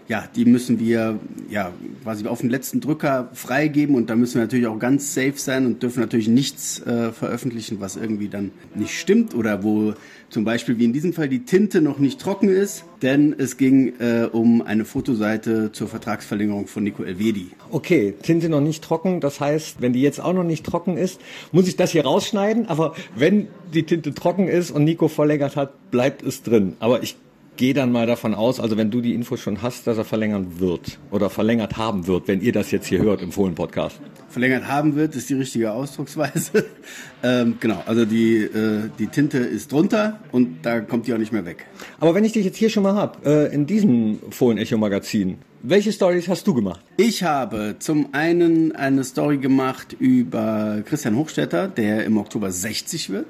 ja, 0.09 0.29
die 0.35 0.45
müssen 0.45 0.79
wir 0.79 1.19
ja 1.51 1.73
quasi 2.03 2.27
auf 2.27 2.41
den 2.41 2.51
letzten 2.51 2.81
Drücker 2.81 3.29
freigeben 3.33 3.97
und 3.97 4.09
da 4.09 4.15
müssen 4.15 4.35
wir 4.35 4.43
natürlich 4.43 4.67
auch 4.67 4.79
ganz 4.79 5.15
safe 5.15 5.35
sein 5.37 5.67
und 5.67 5.83
dürfen 5.83 6.01
natürlich 6.01 6.29
nichts 6.29 6.81
äh, 6.81 7.11
veröffentlichen, 7.13 7.81
was 7.81 7.97
irgendwie 7.97 8.29
dann 8.29 8.53
nicht 8.75 8.99
stimmt 8.99 9.35
oder 9.35 9.65
wo 9.65 9.95
zum 10.29 10.45
Beispiel 10.45 10.79
wie 10.79 10.85
in 10.85 10.93
diesem 10.93 11.13
Fall 11.13 11.29
die 11.29 11.45
Tinte 11.45 11.81
noch 11.81 11.99
nicht 11.99 12.21
trocken 12.21 12.49
ist, 12.49 12.85
denn 13.03 13.35
es 13.39 13.57
ging 13.57 13.95
äh, 13.99 14.29
um 14.31 14.63
eine 14.63 14.85
Fotoseite 14.85 15.73
zur 15.73 15.89
Vertragsverlängerung 15.89 16.67
von 16.67 16.83
Nico 16.85 17.03
Elvedi. 17.03 17.51
Okay, 17.71 18.15
Tinte 18.23 18.49
noch 18.49 18.61
nicht 18.61 18.83
trocken, 18.83 19.21
das 19.21 19.41
heißt, 19.41 19.81
wenn 19.81 19.93
die 19.93 20.03
jetzt 20.03 20.21
auch 20.21 20.33
noch 20.33 20.45
nicht 20.45 20.65
trocken 20.65 20.97
ist, 20.97 21.21
muss 21.53 21.69
ich 21.69 21.77
das 21.77 21.91
hier 21.91 22.05
rausschneiden, 22.05 22.67
aber 22.67 22.95
wenn 23.17 23.49
die 23.75 23.85
Tinte 23.85 24.15
trocken 24.15 24.49
ist 24.49 24.71
und 24.71 24.85
Nico 24.85 25.09
verlängert 25.09 25.57
hat, 25.57 25.91
bleibt 25.91 26.23
es 26.23 26.43
drin. 26.43 26.77
Aber 26.81 27.03
ich 27.03 27.17
gehe 27.57 27.75
dann 27.75 27.93
mal 27.93 28.07
davon 28.07 28.35
aus, 28.35 28.61
also 28.61 28.77
wenn 28.77 28.91
du 28.91 29.01
die 29.01 29.15
Info 29.15 29.37
schon 29.37 29.63
hast, 29.63 29.87
dass 29.87 29.99
er 29.99 30.05
verlängern 30.05 30.61
wird 30.61 30.99
oder 31.11 31.31
verlängert 31.31 31.77
haben 31.77 32.07
wird, 32.07 32.29
wenn 32.29 32.41
ihr 32.41 32.53
das 32.53 32.71
jetzt 32.71 32.87
hier 32.87 33.01
hört 33.01 33.23
im 33.23 33.33
Fohlen-Podcast. 33.33 34.01
Verlängert 34.29 34.69
haben 34.69 34.97
wird, 34.97 35.17
ist 35.17 35.31
die 35.31 35.35
richtige 35.35 35.73
Ausdrucksweise. 35.73 36.67
ähm, 37.23 37.57
genau, 37.59 37.83
also 37.87 38.05
die, 38.05 38.43
äh, 38.43 38.91
die 38.99 39.07
Tinte 39.07 39.39
ist 39.39 39.73
drunter 39.73 40.21
und 40.33 40.59
da 40.63 40.81
kommt 40.81 41.07
die 41.07 41.15
auch 41.15 41.19
nicht 41.19 41.33
mehr 41.33 41.47
weg. 41.47 41.67
Aber 41.99 42.15
wenn 42.15 42.25
ich 42.25 42.33
dich 42.33 42.45
jetzt 42.45 42.57
hier 42.57 42.69
schon 42.69 42.83
mal 42.83 42.95
habe, 42.95 43.19
äh, 43.25 43.55
in 43.55 43.67
diesem 43.67 44.19
Fohlen-Echo-Magazin, 44.31 45.39
welche 45.63 45.91
Stories 45.91 46.29
hast 46.29 46.47
du 46.47 46.55
gemacht? 46.55 46.81
Ich 46.97 47.23
habe 47.23 47.77
zum 47.79 48.13
einen 48.13 48.77
eine 48.77 49.03
Story 49.05 49.39
gemacht 49.39 49.97
über 49.99 50.83
Christian 50.85 51.17
Hochstetter, 51.17 51.67
der 51.67 52.05
im 52.05 52.19
Oktober 52.19 52.53
60 52.53 53.11
wird 53.11 53.27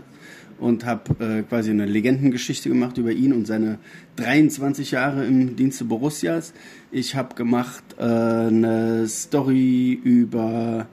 und 0.59 0.85
habe 0.85 1.25
äh, 1.25 1.43
quasi 1.43 1.71
eine 1.71 1.87
Legendengeschichte 1.87 2.69
gemacht 2.69 2.99
über 2.99 3.13
ihn 3.13 3.33
und 3.33 3.47
seine 3.47 3.79
23 4.17 4.93
Jahre 4.93 5.25
im 5.27 5.57
Dienste 5.57 5.85
Borussias. 5.85 6.53
Ich 6.91 7.15
habe 7.15 7.35
gemacht 7.35 7.85
äh, 7.99 8.03
eine 8.03 9.07
Story 9.09 10.01
über 10.03 10.87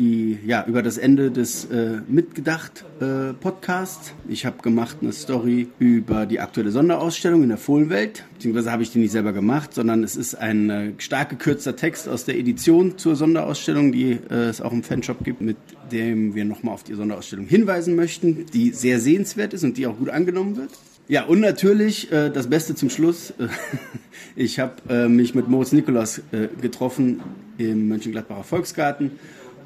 die 0.00 0.38
ja 0.46 0.64
über 0.66 0.82
das 0.82 0.96
Ende 0.96 1.30
des 1.30 1.66
äh, 1.66 2.00
Mitgedacht 2.08 2.86
äh. 3.00 3.34
Ich 4.28 4.46
habe 4.46 4.62
gemacht 4.62 4.96
eine 5.02 5.12
Story 5.12 5.68
über 5.78 6.24
die 6.24 6.40
aktuelle 6.40 6.70
Sonderausstellung 6.70 7.42
in 7.42 7.50
der 7.50 7.58
Fohlenwelt. 7.58 8.24
Beziehungsweise 8.32 8.72
habe 8.72 8.82
ich 8.82 8.90
die 8.90 8.98
nicht 8.98 9.12
selber 9.12 9.34
gemacht, 9.34 9.74
sondern 9.74 10.02
es 10.02 10.16
ist 10.16 10.34
ein 10.34 10.70
äh, 10.70 10.92
stark 10.96 11.28
gekürzter 11.28 11.76
Text 11.76 12.08
aus 12.08 12.24
der 12.24 12.38
Edition 12.38 12.96
zur 12.96 13.14
Sonderausstellung, 13.14 13.92
die 13.92 14.12
äh, 14.30 14.48
es 14.48 14.62
auch 14.62 14.72
im 14.72 14.82
Fanshop 14.82 15.22
gibt, 15.22 15.42
mit 15.42 15.58
dem 15.92 16.34
wir 16.34 16.46
nochmal 16.46 16.74
auf 16.74 16.82
die 16.82 16.94
Sonderausstellung 16.94 17.44
hinweisen 17.44 17.94
möchten, 17.94 18.46
die 18.54 18.70
sehr 18.70 19.00
sehenswert 19.00 19.52
ist 19.52 19.64
und 19.64 19.76
die 19.76 19.86
auch 19.86 19.98
gut 19.98 20.08
angenommen 20.08 20.56
wird. 20.56 20.70
Ja, 21.08 21.24
und 21.24 21.40
natürlich 21.40 22.10
äh, 22.10 22.30
das 22.30 22.48
Beste 22.48 22.74
zum 22.74 22.88
Schluss. 22.88 23.34
ich 24.36 24.60
habe 24.60 24.76
äh, 24.88 25.08
mich 25.08 25.34
mit 25.34 25.48
Moritz 25.48 25.72
Nikolas 25.72 26.22
äh, 26.32 26.48
getroffen 26.60 27.20
im 27.58 27.88
Mönchengladbacher 27.88 28.44
Volksgarten 28.44 29.10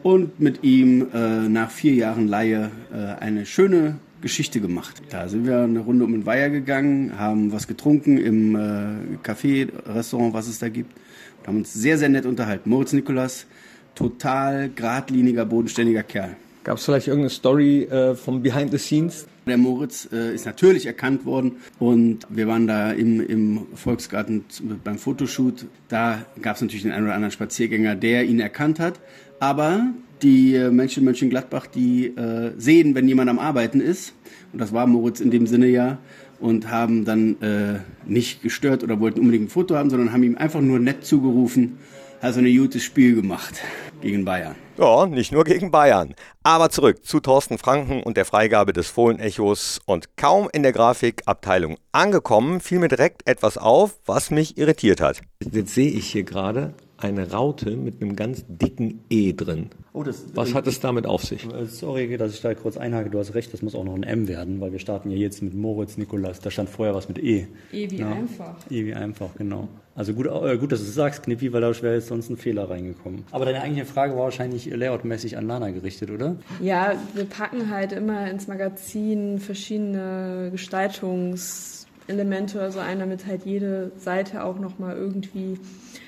und 0.04 0.38
mit 0.38 0.62
ihm 0.62 1.06
äh, 1.14 1.48
nach 1.48 1.70
vier 1.70 1.94
Jahren 1.94 2.28
Laie 2.28 2.70
äh, 2.92 3.20
eine 3.20 3.46
schöne 3.46 3.96
Geschichte 4.20 4.60
gemacht. 4.60 5.02
Da 5.08 5.28
sind 5.28 5.46
wir 5.46 5.62
eine 5.62 5.80
Runde 5.80 6.04
um 6.04 6.12
den 6.12 6.26
Weiher 6.26 6.50
gegangen, 6.50 7.18
haben 7.18 7.52
was 7.52 7.66
getrunken 7.66 8.18
im 8.18 8.54
äh, 8.54 9.16
Café, 9.26 9.68
Restaurant, 9.86 10.34
was 10.34 10.46
es 10.46 10.58
da 10.58 10.68
gibt. 10.68 10.92
Und 11.40 11.48
haben 11.48 11.56
uns 11.56 11.72
sehr, 11.72 11.96
sehr 11.96 12.10
nett 12.10 12.26
unterhalten. 12.26 12.68
Moritz 12.68 12.92
Nikolas, 12.92 13.46
total 13.94 14.68
geradliniger, 14.68 15.46
bodenständiger 15.46 16.02
Kerl. 16.02 16.36
Gab 16.64 16.76
es 16.76 16.84
vielleicht 16.84 17.08
irgendeine 17.08 17.30
Story 17.30 17.84
äh, 17.84 18.14
vom 18.14 18.42
Behind 18.42 18.70
the 18.70 18.78
Scenes? 18.78 19.26
Der 19.46 19.58
Moritz 19.58 20.08
äh, 20.12 20.34
ist 20.34 20.46
natürlich 20.46 20.86
erkannt 20.86 21.26
worden 21.26 21.56
und 21.78 22.26
wir 22.30 22.46
waren 22.46 22.66
da 22.66 22.92
im, 22.92 23.20
im 23.20 23.66
Volksgarten 23.74 24.44
beim 24.82 24.98
Fotoshoot. 24.98 25.66
Da 25.88 26.24
gab 26.40 26.56
es 26.56 26.62
natürlich 26.62 26.82
den 26.82 26.92
einen 26.92 27.04
oder 27.04 27.14
anderen 27.14 27.32
Spaziergänger, 27.32 27.94
der 27.94 28.24
ihn 28.24 28.40
erkannt 28.40 28.80
hat. 28.80 29.00
Aber 29.44 29.88
die 30.22 30.54
äh, 30.54 30.70
Menschen 30.70 31.00
in 31.00 31.04
Mönchengladbach, 31.04 31.66
die 31.66 32.06
äh, 32.06 32.52
sehen, 32.56 32.94
wenn 32.94 33.06
jemand 33.06 33.28
am 33.28 33.38
Arbeiten 33.38 33.78
ist, 33.78 34.14
und 34.54 34.58
das 34.58 34.72
war 34.72 34.86
Moritz 34.86 35.20
in 35.20 35.30
dem 35.30 35.46
Sinne 35.46 35.66
ja, 35.66 35.98
und 36.40 36.70
haben 36.70 37.04
dann 37.04 37.42
äh, 37.42 37.80
nicht 38.06 38.40
gestört 38.40 38.82
oder 38.82 39.00
wollten 39.00 39.20
unbedingt 39.20 39.44
ein 39.44 39.50
Foto 39.50 39.76
haben, 39.76 39.90
sondern 39.90 40.14
haben 40.14 40.22
ihm 40.22 40.38
einfach 40.38 40.62
nur 40.62 40.78
nett 40.78 41.04
zugerufen, 41.04 41.78
hast 42.22 42.38
ein 42.38 42.56
gutes 42.56 42.82
Spiel 42.82 43.16
gemacht 43.16 43.60
gegen 44.00 44.24
Bayern. 44.24 44.54
Ja, 44.78 45.04
nicht 45.04 45.30
nur 45.30 45.44
gegen 45.44 45.70
Bayern. 45.70 46.14
Aber 46.42 46.70
zurück 46.70 47.04
zu 47.04 47.20
Thorsten 47.20 47.58
Franken 47.58 48.02
und 48.02 48.16
der 48.16 48.24
Freigabe 48.24 48.72
des 48.72 48.88
Fohlenechos. 48.88 49.78
Und 49.84 50.16
kaum 50.16 50.48
in 50.54 50.62
der 50.62 50.72
Grafikabteilung 50.72 51.76
angekommen, 51.92 52.60
fiel 52.60 52.78
mir 52.78 52.88
direkt 52.88 53.28
etwas 53.28 53.58
auf, 53.58 53.98
was 54.06 54.30
mich 54.30 54.56
irritiert 54.56 55.02
hat. 55.02 55.20
Jetzt 55.52 55.74
sehe 55.74 55.90
ich 55.90 56.06
hier 56.10 56.24
gerade 56.24 56.72
eine 56.96 57.30
Raute 57.30 57.76
mit 57.76 58.00
einem 58.00 58.16
ganz 58.16 58.44
dicken 58.48 59.00
E 59.10 59.32
drin. 59.32 59.70
Oh, 59.92 60.02
das, 60.02 60.24
Was 60.34 60.50
äh, 60.50 60.54
hat 60.54 60.66
es 60.66 60.80
damit 60.80 61.06
auf 61.06 61.24
sich? 61.24 61.44
Äh, 61.44 61.66
sorry, 61.66 62.16
dass 62.16 62.34
ich 62.34 62.40
da 62.40 62.54
kurz 62.54 62.76
einhake. 62.76 63.10
Du 63.10 63.18
hast 63.18 63.34
recht, 63.34 63.52
das 63.52 63.62
muss 63.62 63.74
auch 63.74 63.84
noch 63.84 63.94
ein 63.94 64.02
M 64.02 64.28
werden, 64.28 64.60
weil 64.60 64.72
wir 64.72 64.78
starten 64.78 65.10
ja 65.10 65.16
jetzt 65.16 65.42
mit 65.42 65.54
Moritz 65.54 65.96
Nikolas. 65.96 66.40
Da 66.40 66.50
stand 66.50 66.68
vorher 66.68 66.94
was 66.94 67.08
mit 67.08 67.18
E. 67.18 67.46
E 67.72 67.90
wie 67.90 67.98
ja. 67.98 68.10
einfach. 68.10 68.56
E 68.70 68.84
wie 68.84 68.94
einfach, 68.94 69.34
genau. 69.36 69.68
Also 69.96 70.12
gut, 70.12 70.26
äh, 70.26 70.58
gut, 70.58 70.72
dass 70.72 70.80
du 70.80 70.86
es 70.86 70.94
sagst, 70.94 71.22
Knippi, 71.22 71.52
weil 71.52 71.60
da 71.60 71.70
wäre 71.82 71.94
jetzt 71.94 72.08
sonst 72.08 72.28
ein 72.28 72.36
Fehler 72.36 72.68
reingekommen. 72.68 73.22
Aber 73.30 73.44
deine 73.44 73.62
eigentliche 73.62 73.86
Frage 73.86 74.14
war 74.14 74.24
wahrscheinlich 74.24 74.66
layoutmäßig 74.66 75.36
an 75.36 75.46
Lana 75.46 75.70
gerichtet, 75.70 76.10
oder? 76.10 76.34
Ja, 76.60 76.94
wir 77.14 77.26
packen 77.26 77.70
halt 77.70 77.92
immer 77.92 78.28
ins 78.28 78.48
Magazin 78.48 79.38
verschiedene 79.38 80.48
Gestaltungselemente 80.50 82.58
oder 82.58 82.72
so 82.72 82.80
ein, 82.80 82.98
damit 82.98 83.26
halt 83.26 83.44
jede 83.44 83.92
Seite 83.96 84.42
auch 84.42 84.58
nochmal 84.58 84.96
irgendwie 84.96 85.60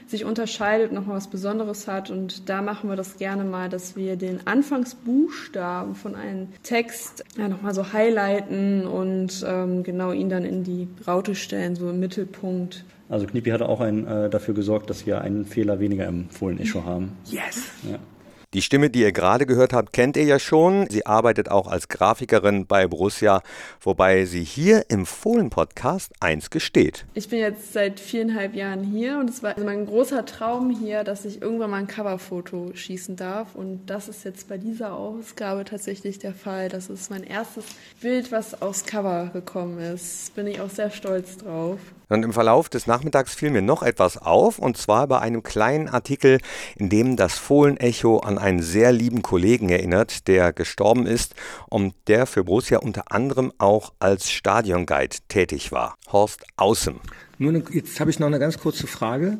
sich 0.07 0.25
unterscheidet, 0.25 0.93
nochmal 0.93 1.17
was 1.17 1.29
Besonderes 1.29 1.89
hat. 1.89 2.11
Und 2.11 2.49
da 2.49 2.63
machen 2.63 2.89
wir 2.89 2.97
das 2.97 3.17
gerne 3.17 3.45
mal, 3.45 3.69
dass 3.69 3.97
wir 3.97 4.17
den 4.17 4.47
Anfangsbuchstaben 4.47 5.95
von 5.95 6.15
einem 6.15 6.49
Text 6.63 7.25
ja, 7.37 7.49
nochmal 7.49 7.75
so 7.75 7.93
highlighten 7.93 8.87
und 8.87 9.45
ähm, 9.47 9.83
genau 9.83 10.13
ihn 10.13 10.29
dann 10.29 10.45
in 10.45 10.65
die 10.65 10.89
Raute 11.07 11.35
stellen, 11.35 11.77
so 11.77 11.91
im 11.91 12.01
Mittelpunkt. 12.01 12.85
Also 13.09 13.27
Knipi 13.27 13.51
hat 13.51 13.63
auch 13.63 13.81
ein, 13.81 14.07
äh, 14.07 14.31
dafür 14.31 14.55
gesorgt, 14.55 14.91
dass 14.91 15.07
wir 15.07 15.21
einen 15.21 15.45
Fehler 15.45 15.81
weniger 15.81 16.07
im 16.07 16.29
Fohlen-Echo 16.29 16.85
haben. 16.85 17.13
Yes! 17.25 17.71
Ja. 17.91 17.99
Die 18.57 18.63
Stimme, 18.63 18.89
die 18.89 19.01
ihr 19.01 19.13
gerade 19.13 19.45
gehört 19.45 19.75
habt, 19.75 19.93
kennt 19.93 20.17
ihr 20.17 20.25
ja 20.25 20.39
schon. 20.39 20.89
Sie 20.89 21.05
arbeitet 21.05 21.51
auch 21.51 21.67
als 21.67 21.89
Grafikerin 21.89 22.65
bei 22.67 22.87
Borussia, 22.87 23.43
wobei 23.83 24.25
sie 24.25 24.45
hier 24.45 24.87
im 24.89 25.05
Fohlen-Podcast 25.05 26.15
eins 26.21 26.49
gesteht. 26.49 27.05
Ich 27.13 27.29
bin 27.29 27.39
jetzt 27.39 27.75
seit 27.75 28.01
viereinhalb 28.01 28.55
Jahren 28.55 28.83
hier 28.83 29.19
und 29.19 29.29
es 29.29 29.43
war 29.43 29.61
mein 29.63 29.85
großer 29.85 30.25
Traum 30.25 30.71
hier, 30.71 31.05
dass 31.05 31.27
ich 31.27 31.43
irgendwann 31.43 31.69
mal 31.69 31.81
ein 31.81 31.87
Coverfoto 31.87 32.71
schießen 32.73 33.17
darf. 33.17 33.55
Und 33.55 33.85
das 33.89 34.09
ist 34.09 34.25
jetzt 34.25 34.49
bei 34.49 34.57
dieser 34.57 34.95
Ausgabe 34.95 35.67
tatsächlich 35.67 36.19
der 36.19 36.33
Fall. 36.33 36.71
Das 36.71 36.89
ist 36.89 37.11
mein 37.11 37.25
erstes 37.25 37.67
Bild, 38.01 38.33
was 38.33 38.63
aufs 38.63 38.87
Cover 38.87 39.29
gekommen 39.35 39.79
ist. 39.81 40.35
Bin 40.35 40.47
ich 40.47 40.63
auch 40.63 40.71
sehr 40.71 40.91
stolz 40.91 41.37
drauf. 41.37 41.79
Und 42.09 42.23
im 42.23 42.33
Verlauf 42.33 42.69
des 42.69 42.87
Nachmittags 42.87 43.35
fiel 43.35 43.51
mir 43.51 43.63
noch 43.63 43.83
etwas 43.83 44.17
auf, 44.17 44.61
und 44.61 44.77
zwar 44.77 45.09
bei 45.09 45.19
einem 45.19 45.43
kleinen 45.43 45.89
Artikel, 45.89 46.39
in 46.77 46.89
dem 46.89 47.17
das 47.17 47.37
Fohlenecho 47.37 48.19
an 48.19 48.39
einen 48.47 48.63
sehr 48.63 48.93
lieben 48.93 49.23
Kollegen 49.23 49.71
erinnert, 49.71 50.29
der 50.29 50.53
gestorben 50.53 51.05
ist 51.05 51.35
und 51.69 51.95
der 52.07 52.27
für 52.27 52.45
Borussia 52.45 52.79
unter 52.79 53.11
anderem 53.11 53.53
auch 53.59 53.93
als 53.99 54.31
Stadionguide 54.31 55.17
tätig 55.27 55.73
war. 55.73 55.97
Horst 56.13 56.45
Außem. 56.57 57.01
Nun, 57.39 57.65
jetzt 57.73 57.99
habe 57.99 58.11
ich 58.11 58.21
noch 58.21 58.29
eine 58.29 58.39
ganz 58.39 58.59
kurze 58.59 58.87
Frage, 58.87 59.39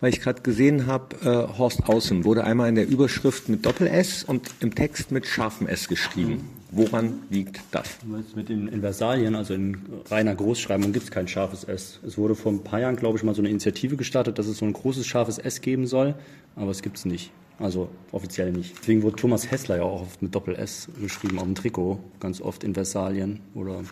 weil 0.00 0.12
ich 0.12 0.20
gerade 0.20 0.42
gesehen 0.42 0.86
habe, 0.86 1.16
äh, 1.22 1.56
Horst 1.56 1.88
Außem 1.88 2.24
wurde 2.24 2.42
einmal 2.42 2.68
in 2.68 2.74
der 2.74 2.88
Überschrift 2.88 3.48
mit 3.48 3.64
Doppel-S 3.64 4.24
und 4.24 4.50
im 4.58 4.74
Text 4.74 5.12
mit 5.12 5.26
scharfem 5.26 5.68
S 5.68 5.86
geschrieben. 5.86 6.50
Woran 6.72 7.20
liegt 7.30 7.60
das? 7.70 7.88
Mit 8.34 8.48
den 8.48 8.66
Inversalien, 8.66 9.36
also 9.36 9.54
in 9.54 9.78
reiner 10.10 10.34
Großschreibung, 10.34 10.92
gibt 10.92 11.04
es 11.04 11.10
kein 11.12 11.28
scharfes 11.28 11.62
S. 11.62 12.00
Es 12.04 12.18
wurde 12.18 12.34
vor 12.34 12.52
ein 12.52 12.64
paar 12.64 12.80
Jahren, 12.80 12.96
glaube 12.96 13.16
ich, 13.16 13.22
mal 13.22 13.36
so 13.36 13.40
eine 13.40 13.50
Initiative 13.50 13.96
gestartet, 13.96 14.38
dass 14.38 14.46
es 14.48 14.58
so 14.58 14.66
ein 14.66 14.72
großes 14.72 15.06
scharfes 15.06 15.38
S 15.38 15.60
geben 15.60 15.86
soll, 15.86 16.16
aber 16.56 16.72
es 16.72 16.82
gibt 16.82 16.98
es 16.98 17.04
nicht. 17.04 17.30
Also 17.58 17.88
offiziell 18.12 18.52
nicht. 18.52 18.78
Deswegen 18.80 19.02
wurde 19.02 19.16
Thomas 19.16 19.50
Hessler 19.50 19.76
ja 19.76 19.82
auch 19.82 20.02
oft 20.02 20.22
mit 20.22 20.34
Doppel-S 20.34 20.88
geschrieben 21.00 21.38
auf 21.38 21.44
dem 21.44 21.54
Trikot, 21.54 21.98
ganz 22.20 22.40
oft 22.40 22.62
in 22.62 22.74
Versalien 22.74 23.40
oder 23.54 23.82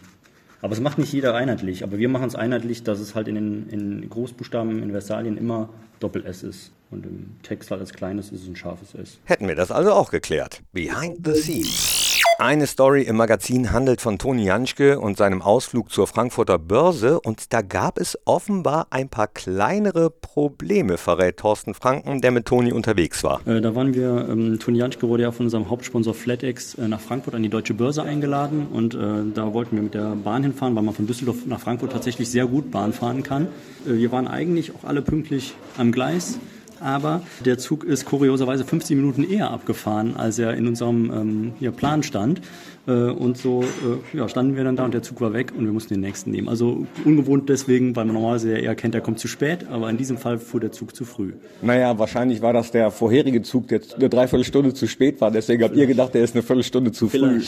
aber 0.62 0.72
es 0.72 0.80
macht 0.80 0.98
nicht 0.98 1.12
jeder 1.12 1.34
einheitlich. 1.34 1.84
Aber 1.84 1.98
wir 1.98 2.08
machen 2.08 2.26
es 2.26 2.34
einheitlich, 2.34 2.82
dass 2.82 2.98
es 2.98 3.14
halt 3.14 3.28
in 3.28 3.34
den 3.34 3.68
in 3.68 4.08
Großbuchstaben 4.08 4.82
in 4.82 4.90
Versalien 4.90 5.36
immer 5.36 5.68
Doppel-S 6.00 6.42
ist. 6.42 6.72
Und 6.90 7.04
im 7.04 7.36
Text 7.42 7.70
halt 7.70 7.80
als 7.80 7.92
kleines 7.92 8.30
ist 8.30 8.42
es 8.42 8.48
ein 8.48 8.56
scharfes 8.56 8.94
S. 8.94 9.18
Hätten 9.24 9.48
wir 9.48 9.54
das 9.54 9.70
also 9.70 9.92
auch 9.92 10.10
geklärt. 10.10 10.62
Behind 10.72 11.18
the 11.24 11.34
scenes. 11.34 11.95
Eine 12.38 12.66
Story 12.66 13.00
im 13.04 13.16
Magazin 13.16 13.72
handelt 13.72 14.02
von 14.02 14.18
Toni 14.18 14.44
Janschke 14.44 15.00
und 15.00 15.16
seinem 15.16 15.40
Ausflug 15.40 15.90
zur 15.90 16.06
Frankfurter 16.06 16.58
Börse 16.58 17.18
und 17.18 17.54
da 17.54 17.62
gab 17.62 17.98
es 17.98 18.18
offenbar 18.26 18.88
ein 18.90 19.08
paar 19.08 19.26
kleinere 19.26 20.10
Probleme, 20.10 20.98
verrät 20.98 21.38
Thorsten 21.38 21.72
Franken, 21.72 22.20
der 22.20 22.32
mit 22.32 22.44
Toni 22.44 22.72
unterwegs 22.72 23.24
war. 23.24 23.40
Äh, 23.46 23.62
da 23.62 23.74
waren 23.74 23.94
wir, 23.94 24.28
ähm, 24.28 24.58
Toni 24.58 24.76
Janschke 24.76 25.08
wurde 25.08 25.22
ja 25.22 25.32
von 25.32 25.46
unserem 25.46 25.70
Hauptsponsor 25.70 26.12
FlatEx 26.12 26.74
äh, 26.74 26.88
nach 26.88 27.00
Frankfurt 27.00 27.34
an 27.34 27.42
die 27.42 27.48
Deutsche 27.48 27.72
Börse 27.72 28.02
eingeladen 28.02 28.66
und 28.70 28.94
äh, 28.94 28.98
da 29.34 29.54
wollten 29.54 29.76
wir 29.76 29.82
mit 29.82 29.94
der 29.94 30.14
Bahn 30.14 30.42
hinfahren, 30.42 30.76
weil 30.76 30.82
man 30.82 30.94
von 30.94 31.06
Düsseldorf 31.06 31.46
nach 31.46 31.60
Frankfurt 31.60 31.92
tatsächlich 31.92 32.28
sehr 32.28 32.46
gut 32.46 32.70
Bahn 32.70 32.92
fahren 32.92 33.22
kann. 33.22 33.46
Äh, 33.86 33.94
wir 33.94 34.12
waren 34.12 34.28
eigentlich 34.28 34.74
auch 34.74 34.84
alle 34.84 35.00
pünktlich 35.00 35.54
am 35.78 35.90
Gleis 35.90 36.38
aber 36.80 37.22
der 37.44 37.58
Zug 37.58 37.84
ist 37.84 38.04
kurioserweise 38.04 38.64
15 38.64 38.96
Minuten 38.96 39.24
eher 39.24 39.50
abgefahren, 39.50 40.16
als 40.16 40.38
er 40.38 40.54
in 40.54 40.66
unserem 40.66 41.10
ähm, 41.10 41.52
hier 41.58 41.72
Plan 41.72 42.02
stand. 42.02 42.40
Äh, 42.86 42.92
und 42.92 43.36
so 43.36 43.62
äh, 43.62 44.16
ja, 44.16 44.28
standen 44.28 44.56
wir 44.56 44.64
dann 44.64 44.76
da 44.76 44.84
und 44.84 44.94
der 44.94 45.02
Zug 45.02 45.20
war 45.20 45.32
weg 45.32 45.52
und 45.56 45.64
wir 45.64 45.72
mussten 45.72 45.94
den 45.94 46.00
nächsten 46.00 46.30
nehmen. 46.30 46.48
Also 46.48 46.86
ungewohnt 47.04 47.48
deswegen, 47.48 47.96
weil 47.96 48.04
man 48.04 48.14
normalerweise 48.14 48.56
eher 48.56 48.74
kennt, 48.74 48.94
der 48.94 49.00
kommt 49.00 49.18
zu 49.18 49.28
spät, 49.28 49.66
aber 49.68 49.90
in 49.90 49.96
diesem 49.96 50.18
Fall 50.18 50.38
fuhr 50.38 50.60
der 50.60 50.72
Zug 50.72 50.94
zu 50.94 51.04
früh. 51.04 51.32
Naja, 51.62 51.98
wahrscheinlich 51.98 52.42
war 52.42 52.52
das 52.52 52.70
der 52.70 52.90
vorherige 52.90 53.42
Zug, 53.42 53.68
der 53.68 53.80
eine 53.96 54.08
Dreiviertelstunde 54.08 54.72
zu 54.72 54.86
spät 54.86 55.20
war. 55.20 55.30
Deswegen 55.30 55.64
habt 55.64 55.76
ihr 55.76 55.86
gedacht, 55.86 56.14
der 56.14 56.22
ist 56.22 56.34
eine 56.34 56.42
Viertelstunde 56.42 56.92
zu 56.92 57.08
früh. 57.08 57.42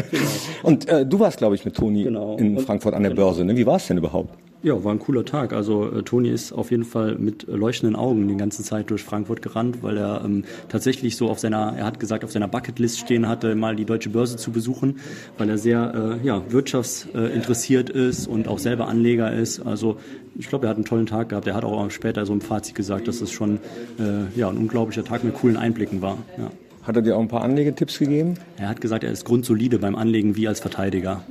und 0.62 0.88
äh, 0.88 1.04
du 1.04 1.20
warst, 1.20 1.38
glaube 1.38 1.54
ich, 1.54 1.64
mit 1.64 1.76
Toni 1.76 2.04
genau. 2.04 2.36
in 2.38 2.58
Frankfurt 2.58 2.94
an 2.94 3.02
der 3.02 3.12
genau. 3.12 3.26
Börse. 3.26 3.44
Ne? 3.44 3.56
Wie 3.56 3.66
war 3.66 3.76
es 3.76 3.86
denn 3.86 3.98
überhaupt? 3.98 4.34
Ja, 4.62 4.84
war 4.84 4.92
ein 4.92 4.98
cooler 4.98 5.24
Tag. 5.24 5.54
Also 5.54 5.90
äh, 5.90 6.02
Toni 6.02 6.28
ist 6.28 6.52
auf 6.52 6.70
jeden 6.70 6.84
Fall 6.84 7.16
mit 7.16 7.46
leuchtenden 7.48 7.96
Augen 7.96 8.28
die 8.28 8.36
ganze 8.36 8.62
Zeit 8.62 8.90
durch 8.90 9.02
Frankfurt 9.02 9.40
gerannt, 9.40 9.82
weil 9.82 9.96
er 9.96 10.22
ähm, 10.22 10.44
tatsächlich 10.68 11.16
so 11.16 11.30
auf 11.30 11.38
seiner, 11.38 11.74
er 11.78 11.86
hat 11.86 11.98
gesagt, 11.98 12.24
auf 12.24 12.32
seiner 12.32 12.46
Bucketlist 12.46 12.98
stehen 12.98 13.26
hatte, 13.26 13.54
mal 13.54 13.74
die 13.74 13.86
deutsche 13.86 14.10
Börse 14.10 14.36
zu 14.36 14.50
besuchen, 14.50 15.00
weil 15.38 15.48
er 15.48 15.56
sehr 15.56 16.18
äh, 16.22 16.26
ja, 16.26 16.42
wirtschaftsinteressiert 16.50 17.88
ist 17.88 18.26
und 18.26 18.48
auch 18.48 18.58
selber 18.58 18.86
Anleger 18.88 19.32
ist. 19.32 19.60
Also 19.60 19.96
ich 20.38 20.48
glaube, 20.50 20.66
er 20.66 20.70
hat 20.70 20.76
einen 20.76 20.84
tollen 20.84 21.06
Tag 21.06 21.30
gehabt. 21.30 21.46
Er 21.46 21.54
hat 21.54 21.64
auch 21.64 21.90
später 21.90 22.26
so 22.26 22.34
im 22.34 22.42
Fazit 22.42 22.74
gesagt, 22.74 23.08
dass 23.08 23.22
es 23.22 23.30
schon 23.30 23.60
äh, 23.98 24.38
ja, 24.38 24.50
ein 24.50 24.58
unglaublicher 24.58 25.04
Tag 25.04 25.24
mit 25.24 25.34
coolen 25.34 25.56
Einblicken 25.56 26.02
war. 26.02 26.18
Ja. 26.36 26.50
Hat 26.82 26.96
er 26.96 27.02
dir 27.02 27.16
auch 27.16 27.20
ein 27.20 27.28
paar 27.28 27.42
Anlegetipps 27.42 27.98
gegeben? 27.98 28.38
Er 28.56 28.68
hat 28.68 28.80
gesagt, 28.80 29.04
er 29.04 29.12
ist 29.12 29.24
grundsolide 29.24 29.78
beim 29.78 29.96
Anlegen 29.96 30.34
wie 30.36 30.48
als 30.48 30.60
Verteidiger. 30.60 31.22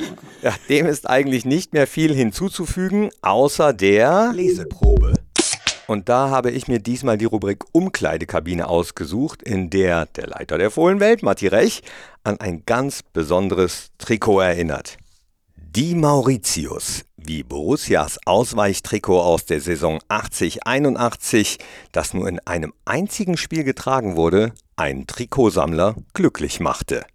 Ja, 0.44 0.54
dem 0.70 0.86
ist 0.86 1.10
eigentlich 1.10 1.44
nicht 1.44 1.74
mehr 1.74 1.88
viel 1.88 2.14
hinzuzufügen, 2.14 3.10
außer 3.22 3.74
der 3.74 4.32
Leseprobe. 4.34 5.14
Und 5.88 6.08
da 6.08 6.30
habe 6.30 6.52
ich 6.52 6.68
mir 6.68 6.78
diesmal 6.78 7.18
die 7.18 7.26
Rubrik 7.26 7.64
Umkleidekabine 7.72 8.68
ausgesucht, 8.68 9.42
in 9.42 9.72
der 9.72 10.06
der 10.06 10.28
Leiter 10.28 10.60
der 10.60 10.70
Fohlenwelt, 10.70 11.24
Matti 11.24 11.48
Rech, 11.48 11.82
an 12.24 12.40
ein 12.40 12.62
ganz 12.68 13.02
besonderes 13.02 13.90
Trikot 13.98 14.40
erinnert. 14.40 14.98
Die 15.56 15.96
Mauritius, 15.96 17.06
wie 17.18 17.42
Borussias 17.42 18.20
Ausweichtrikot 18.26 19.20
aus 19.20 19.46
der 19.46 19.62
Saison 19.62 20.00
80-81, 20.10 21.58
das 21.92 22.14
nur 22.14 22.28
in 22.28 22.40
einem 22.40 22.72
einzigen 22.86 23.36
Spiel 23.36 23.64
getragen 23.64 24.16
wurde, 24.16 24.54
einen 24.80 25.08
Trikotsammler 25.08 25.96
glücklich 26.14 26.60
machte. 26.60 27.06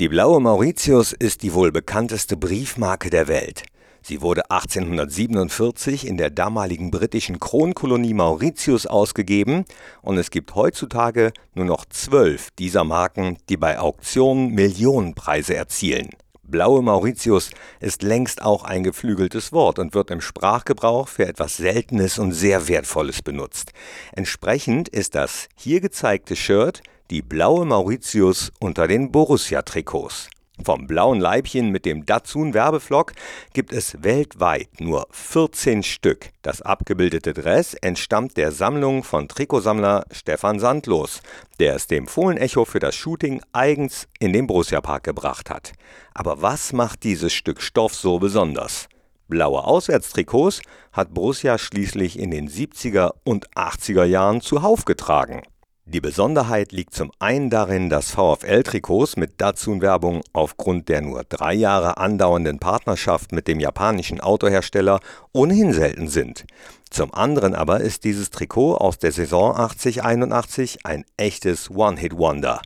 Die 0.00 0.08
blaue 0.08 0.40
Mauritius 0.40 1.12
ist 1.12 1.42
die 1.42 1.54
wohl 1.54 1.70
bekannteste 1.70 2.36
Briefmarke 2.36 3.10
der 3.10 3.28
Welt. 3.28 3.62
Sie 4.04 4.20
wurde 4.20 4.50
1847 4.50 6.08
in 6.08 6.16
der 6.16 6.30
damaligen 6.30 6.90
britischen 6.90 7.38
Kronkolonie 7.38 8.14
Mauritius 8.14 8.86
ausgegeben 8.86 9.64
und 10.00 10.18
es 10.18 10.32
gibt 10.32 10.56
heutzutage 10.56 11.32
nur 11.54 11.66
noch 11.66 11.84
zwölf 11.84 12.50
dieser 12.58 12.82
Marken, 12.82 13.38
die 13.48 13.56
bei 13.56 13.78
Auktionen 13.78 14.48
Millionenpreise 14.48 15.54
erzielen. 15.54 16.10
Blaue 16.42 16.82
Mauritius 16.82 17.50
ist 17.78 18.02
längst 18.02 18.42
auch 18.42 18.64
ein 18.64 18.82
geflügeltes 18.82 19.52
Wort 19.52 19.78
und 19.78 19.94
wird 19.94 20.10
im 20.10 20.20
Sprachgebrauch 20.20 21.06
für 21.06 21.26
etwas 21.26 21.56
Seltenes 21.56 22.18
und 22.18 22.32
sehr 22.32 22.66
Wertvolles 22.66 23.22
benutzt. 23.22 23.72
Entsprechend 24.10 24.88
ist 24.88 25.14
das 25.14 25.48
hier 25.56 25.80
gezeigte 25.80 26.34
Shirt 26.34 26.82
die 27.12 27.20
blaue 27.20 27.66
Mauritius 27.66 28.50
unter 28.58 28.88
den 28.88 29.12
Borussia-Trikots. 29.12 30.30
Vom 30.64 30.86
blauen 30.86 31.20
Leibchen 31.20 31.68
mit 31.68 31.84
dem 31.84 32.06
Datsun 32.06 32.54
Werbeflock 32.54 33.12
gibt 33.52 33.74
es 33.74 34.02
weltweit 34.02 34.80
nur 34.80 35.06
14 35.10 35.82
Stück. 35.82 36.30
Das 36.40 36.62
abgebildete 36.62 37.34
Dress 37.34 37.74
entstammt 37.74 38.38
der 38.38 38.50
Sammlung 38.50 39.04
von 39.04 39.28
Trikotsammler 39.28 40.06
Stefan 40.10 40.58
Sandlos, 40.58 41.20
der 41.60 41.74
es 41.76 41.86
dem 41.86 42.06
Fohlenecho 42.06 42.64
für 42.64 42.78
das 42.78 42.94
Shooting 42.94 43.42
eigens 43.52 44.08
in 44.18 44.32
den 44.32 44.46
Borussia 44.46 44.80
Park 44.80 45.02
gebracht 45.02 45.50
hat. 45.50 45.72
Aber 46.14 46.40
was 46.40 46.72
macht 46.72 47.02
dieses 47.02 47.34
Stück 47.34 47.60
Stoff 47.60 47.94
so 47.94 48.20
besonders? 48.20 48.88
Blaue 49.28 49.64
Auswärtstrikots 49.64 50.62
hat 50.92 51.12
Borussia 51.12 51.58
schließlich 51.58 52.18
in 52.18 52.30
den 52.30 52.48
70er 52.48 53.12
und 53.22 53.50
80er 53.50 54.04
Jahren 54.04 54.40
zuhauf 54.40 54.86
getragen. 54.86 55.42
Die 55.84 56.00
Besonderheit 56.00 56.70
liegt 56.70 56.94
zum 56.94 57.10
einen 57.18 57.50
darin, 57.50 57.90
dass 57.90 58.12
VfL-Trikots 58.12 59.16
mit 59.16 59.40
Datsun-Werbung 59.40 60.22
aufgrund 60.32 60.88
der 60.88 61.00
nur 61.00 61.24
drei 61.24 61.54
Jahre 61.54 61.96
andauernden 61.96 62.60
Partnerschaft 62.60 63.32
mit 63.32 63.48
dem 63.48 63.58
japanischen 63.58 64.20
Autohersteller 64.20 65.00
ohnehin 65.32 65.72
selten 65.72 66.06
sind. 66.06 66.44
Zum 66.88 67.12
anderen 67.12 67.56
aber 67.56 67.80
ist 67.80 68.04
dieses 68.04 68.30
Trikot 68.30 68.76
aus 68.76 68.98
der 68.98 69.10
Saison 69.10 69.56
80-81 69.56 70.84
ein 70.84 71.04
echtes 71.16 71.68
One-Hit-Wonder. 71.68 72.62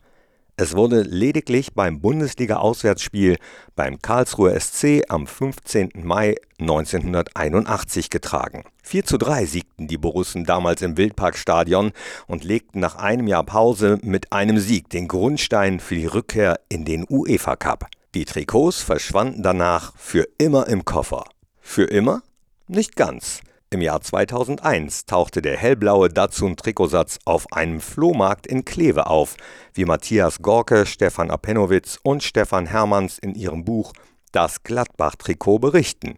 Es 0.59 0.77
wurde 0.77 1.01
lediglich 1.01 1.73
beim 1.73 2.01
Bundesliga-Auswärtsspiel 2.01 3.39
beim 3.75 3.99
Karlsruher 3.99 4.61
SC 4.61 5.05
am 5.09 5.27
15. 5.27 5.91
Mai 6.03 6.35
1981 6.59 8.11
getragen. 8.11 8.65
4 8.87 9.05
zu 9.05 9.19
3 9.19 9.47
siegten 9.47 9.89
die 9.89 9.99
Borussen 9.99 10.45
damals 10.45 10.81
im 10.81 10.97
Wildparkstadion 10.97 11.91
und 12.29 12.45
legten 12.45 12.79
nach 12.79 12.95
einem 12.95 13.27
Jahr 13.27 13.43
Pause 13.43 13.99
mit 14.03 14.33
einem 14.33 14.61
Sieg 14.61 14.89
den 14.91 15.09
Grundstein 15.09 15.81
für 15.81 15.97
die 15.97 16.07
Rückkehr 16.07 16.61
in 16.69 16.85
den 16.85 17.05
UEFA 17.09 17.57
Cup. 17.57 17.89
Die 18.15 18.25
Trikots 18.25 18.83
verschwanden 18.83 19.43
danach 19.43 19.93
für 19.97 20.29
immer 20.39 20.69
im 20.69 20.85
Koffer. 20.85 21.25
Für 21.61 21.83
immer? 21.83 22.23
Nicht 22.69 22.95
ganz. 22.95 23.41
Im 23.71 23.83
Jahr 23.83 24.03
2001 24.03 25.07
tauchte 25.07 25.43
der 25.43 25.57
hellblaue 25.57 26.09
Datsun-Trikotsatz 26.09 27.19
auf 27.25 27.53
einem 27.53 27.81
Flohmarkt 27.81 28.47
in 28.47 28.65
Kleve 28.65 29.09
auf, 29.09 29.37
wie 29.75 29.85
Matthias 29.85 30.43
Gorke, 30.43 30.87
Stefan 30.87 31.33
Apenowitz 31.33 31.99
und 32.05 32.23
Stefan 32.23 32.67
Hermanns 32.67 33.19
in 33.19 33.35
ihrem 33.35 33.65
Buch 33.65 33.93
Das 34.31 34.63
Gladbach-Trikot 34.63 35.59
berichten. 35.59 36.15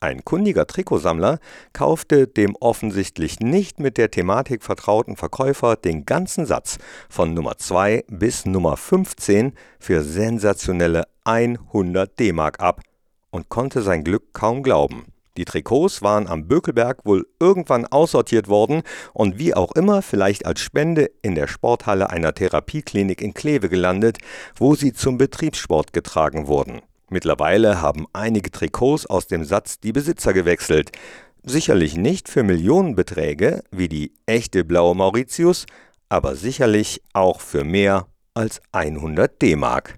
Ein 0.00 0.24
kundiger 0.24 0.68
Trikotsammler 0.68 1.40
kaufte 1.72 2.28
dem 2.28 2.54
offensichtlich 2.60 3.40
nicht 3.40 3.80
mit 3.80 3.98
der 3.98 4.12
Thematik 4.12 4.62
vertrauten 4.62 5.16
Verkäufer 5.16 5.74
den 5.74 6.06
ganzen 6.06 6.46
Satz 6.46 6.78
von 7.08 7.34
Nummer 7.34 7.58
2 7.58 8.04
bis 8.08 8.46
Nummer 8.46 8.76
15 8.76 9.54
für 9.80 10.04
sensationelle 10.04 11.02
100 11.24 12.16
D-Mark 12.16 12.60
ab 12.60 12.82
und 13.30 13.48
konnte 13.48 13.82
sein 13.82 14.04
Glück 14.04 14.32
kaum 14.32 14.62
glauben. 14.62 15.06
Die 15.36 15.44
Trikots 15.44 16.00
waren 16.00 16.28
am 16.28 16.46
Bökelberg 16.46 17.04
wohl 17.04 17.26
irgendwann 17.40 17.84
aussortiert 17.84 18.46
worden 18.46 18.82
und 19.14 19.40
wie 19.40 19.54
auch 19.54 19.72
immer 19.72 20.02
vielleicht 20.02 20.46
als 20.46 20.60
Spende 20.60 21.10
in 21.22 21.34
der 21.34 21.48
Sporthalle 21.48 22.10
einer 22.10 22.34
Therapieklinik 22.34 23.20
in 23.20 23.34
Kleve 23.34 23.68
gelandet, 23.68 24.18
wo 24.54 24.76
sie 24.76 24.92
zum 24.92 25.18
Betriebssport 25.18 25.92
getragen 25.92 26.46
wurden. 26.46 26.82
Mittlerweile 27.10 27.80
haben 27.80 28.06
einige 28.12 28.50
Trikots 28.50 29.06
aus 29.06 29.26
dem 29.26 29.44
Satz 29.44 29.80
die 29.80 29.92
Besitzer 29.92 30.32
gewechselt. 30.32 30.92
Sicherlich 31.42 31.96
nicht 31.96 32.28
für 32.28 32.42
Millionenbeträge 32.42 33.62
wie 33.70 33.88
die 33.88 34.12
echte 34.26 34.64
blaue 34.64 34.94
Mauritius, 34.94 35.66
aber 36.08 36.36
sicherlich 36.36 37.02
auch 37.12 37.40
für 37.40 37.64
mehr 37.64 38.06
als 38.34 38.60
100 38.72 39.40
D-Mark. 39.40 39.96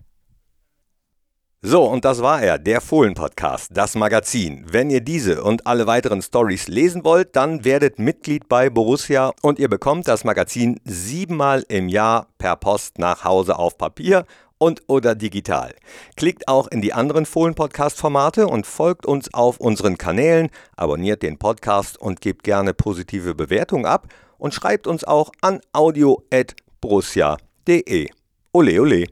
So, 1.63 1.85
und 1.85 2.07
das 2.07 2.23
war 2.23 2.41
er, 2.41 2.59
der 2.59 2.81
Fohlen-Podcast, 2.81 3.73
das 3.75 3.95
Magazin. 3.95 4.65
Wenn 4.71 4.89
ihr 4.89 5.03
diese 5.03 5.45
und 5.45 5.67
alle 5.67 5.87
weiteren 5.87 6.23
Stories 6.23 6.69
lesen 6.69 7.05
wollt, 7.05 7.37
dann 7.37 7.67
werdet 7.67 7.99
Mitglied 7.99 8.49
bei 8.49 8.71
Borussia 8.71 9.33
und 9.43 9.59
ihr 9.59 9.69
bekommt 9.69 10.09
das 10.09 10.25
Magazin 10.25 10.81
siebenmal 10.85 11.63
im 11.69 11.91
Jahr 11.91 12.29
per 12.39 12.57
Post 12.57 12.99
nach 12.99 13.25
Hause 13.25 13.59
auf 13.59 13.77
Papier 13.77 14.25
und 14.61 14.83
oder 14.87 15.17
digital. 15.17 15.75
Klickt 16.17 16.47
auch 16.47 16.69
in 16.69 16.83
die 16.83 16.93
anderen 16.93 17.27
Fohlen-Podcast-Formate 17.27 18.47
und 18.47 18.65
folgt 18.67 19.07
uns 19.07 19.35
auf 19.35 19.59
unseren 19.59 19.99
Kanälen, 19.99 20.51
abonniert 20.77 21.23
den 21.23 21.39
Podcast 21.39 22.01
und 22.01 22.21
gebt 22.21 22.45
gerne 22.45 22.75
positive 22.75 23.35
Bewertungen 23.35 23.87
ab 23.87 24.07
und 24.39 24.55
schreibt 24.55 24.87
uns 24.87 25.03
auch 25.03 25.33
an 25.41 25.61
audio.borussia.de. 25.73 28.09
Ole, 28.53 28.81
ole. 28.81 29.07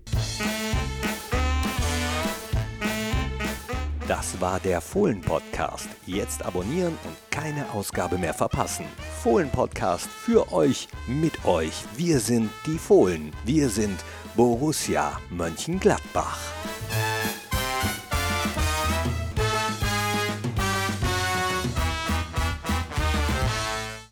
Das 4.08 4.40
war 4.40 4.58
der 4.58 4.80
Fohlen-Podcast. 4.80 5.86
Jetzt 6.06 6.44
abonnieren 6.44 6.96
und 7.04 7.30
keine 7.30 7.70
Ausgabe 7.72 8.16
mehr 8.16 8.32
verpassen. 8.32 8.86
Fohlen-Podcast 9.22 10.06
für 10.06 10.50
euch, 10.50 10.88
mit 11.06 11.44
euch. 11.44 11.84
Wir 11.94 12.18
sind 12.18 12.48
die 12.64 12.78
Fohlen. 12.78 13.32
Wir 13.44 13.68
sind 13.68 14.00
Borussia 14.38 15.18
Mönchengladbach. 15.30 16.38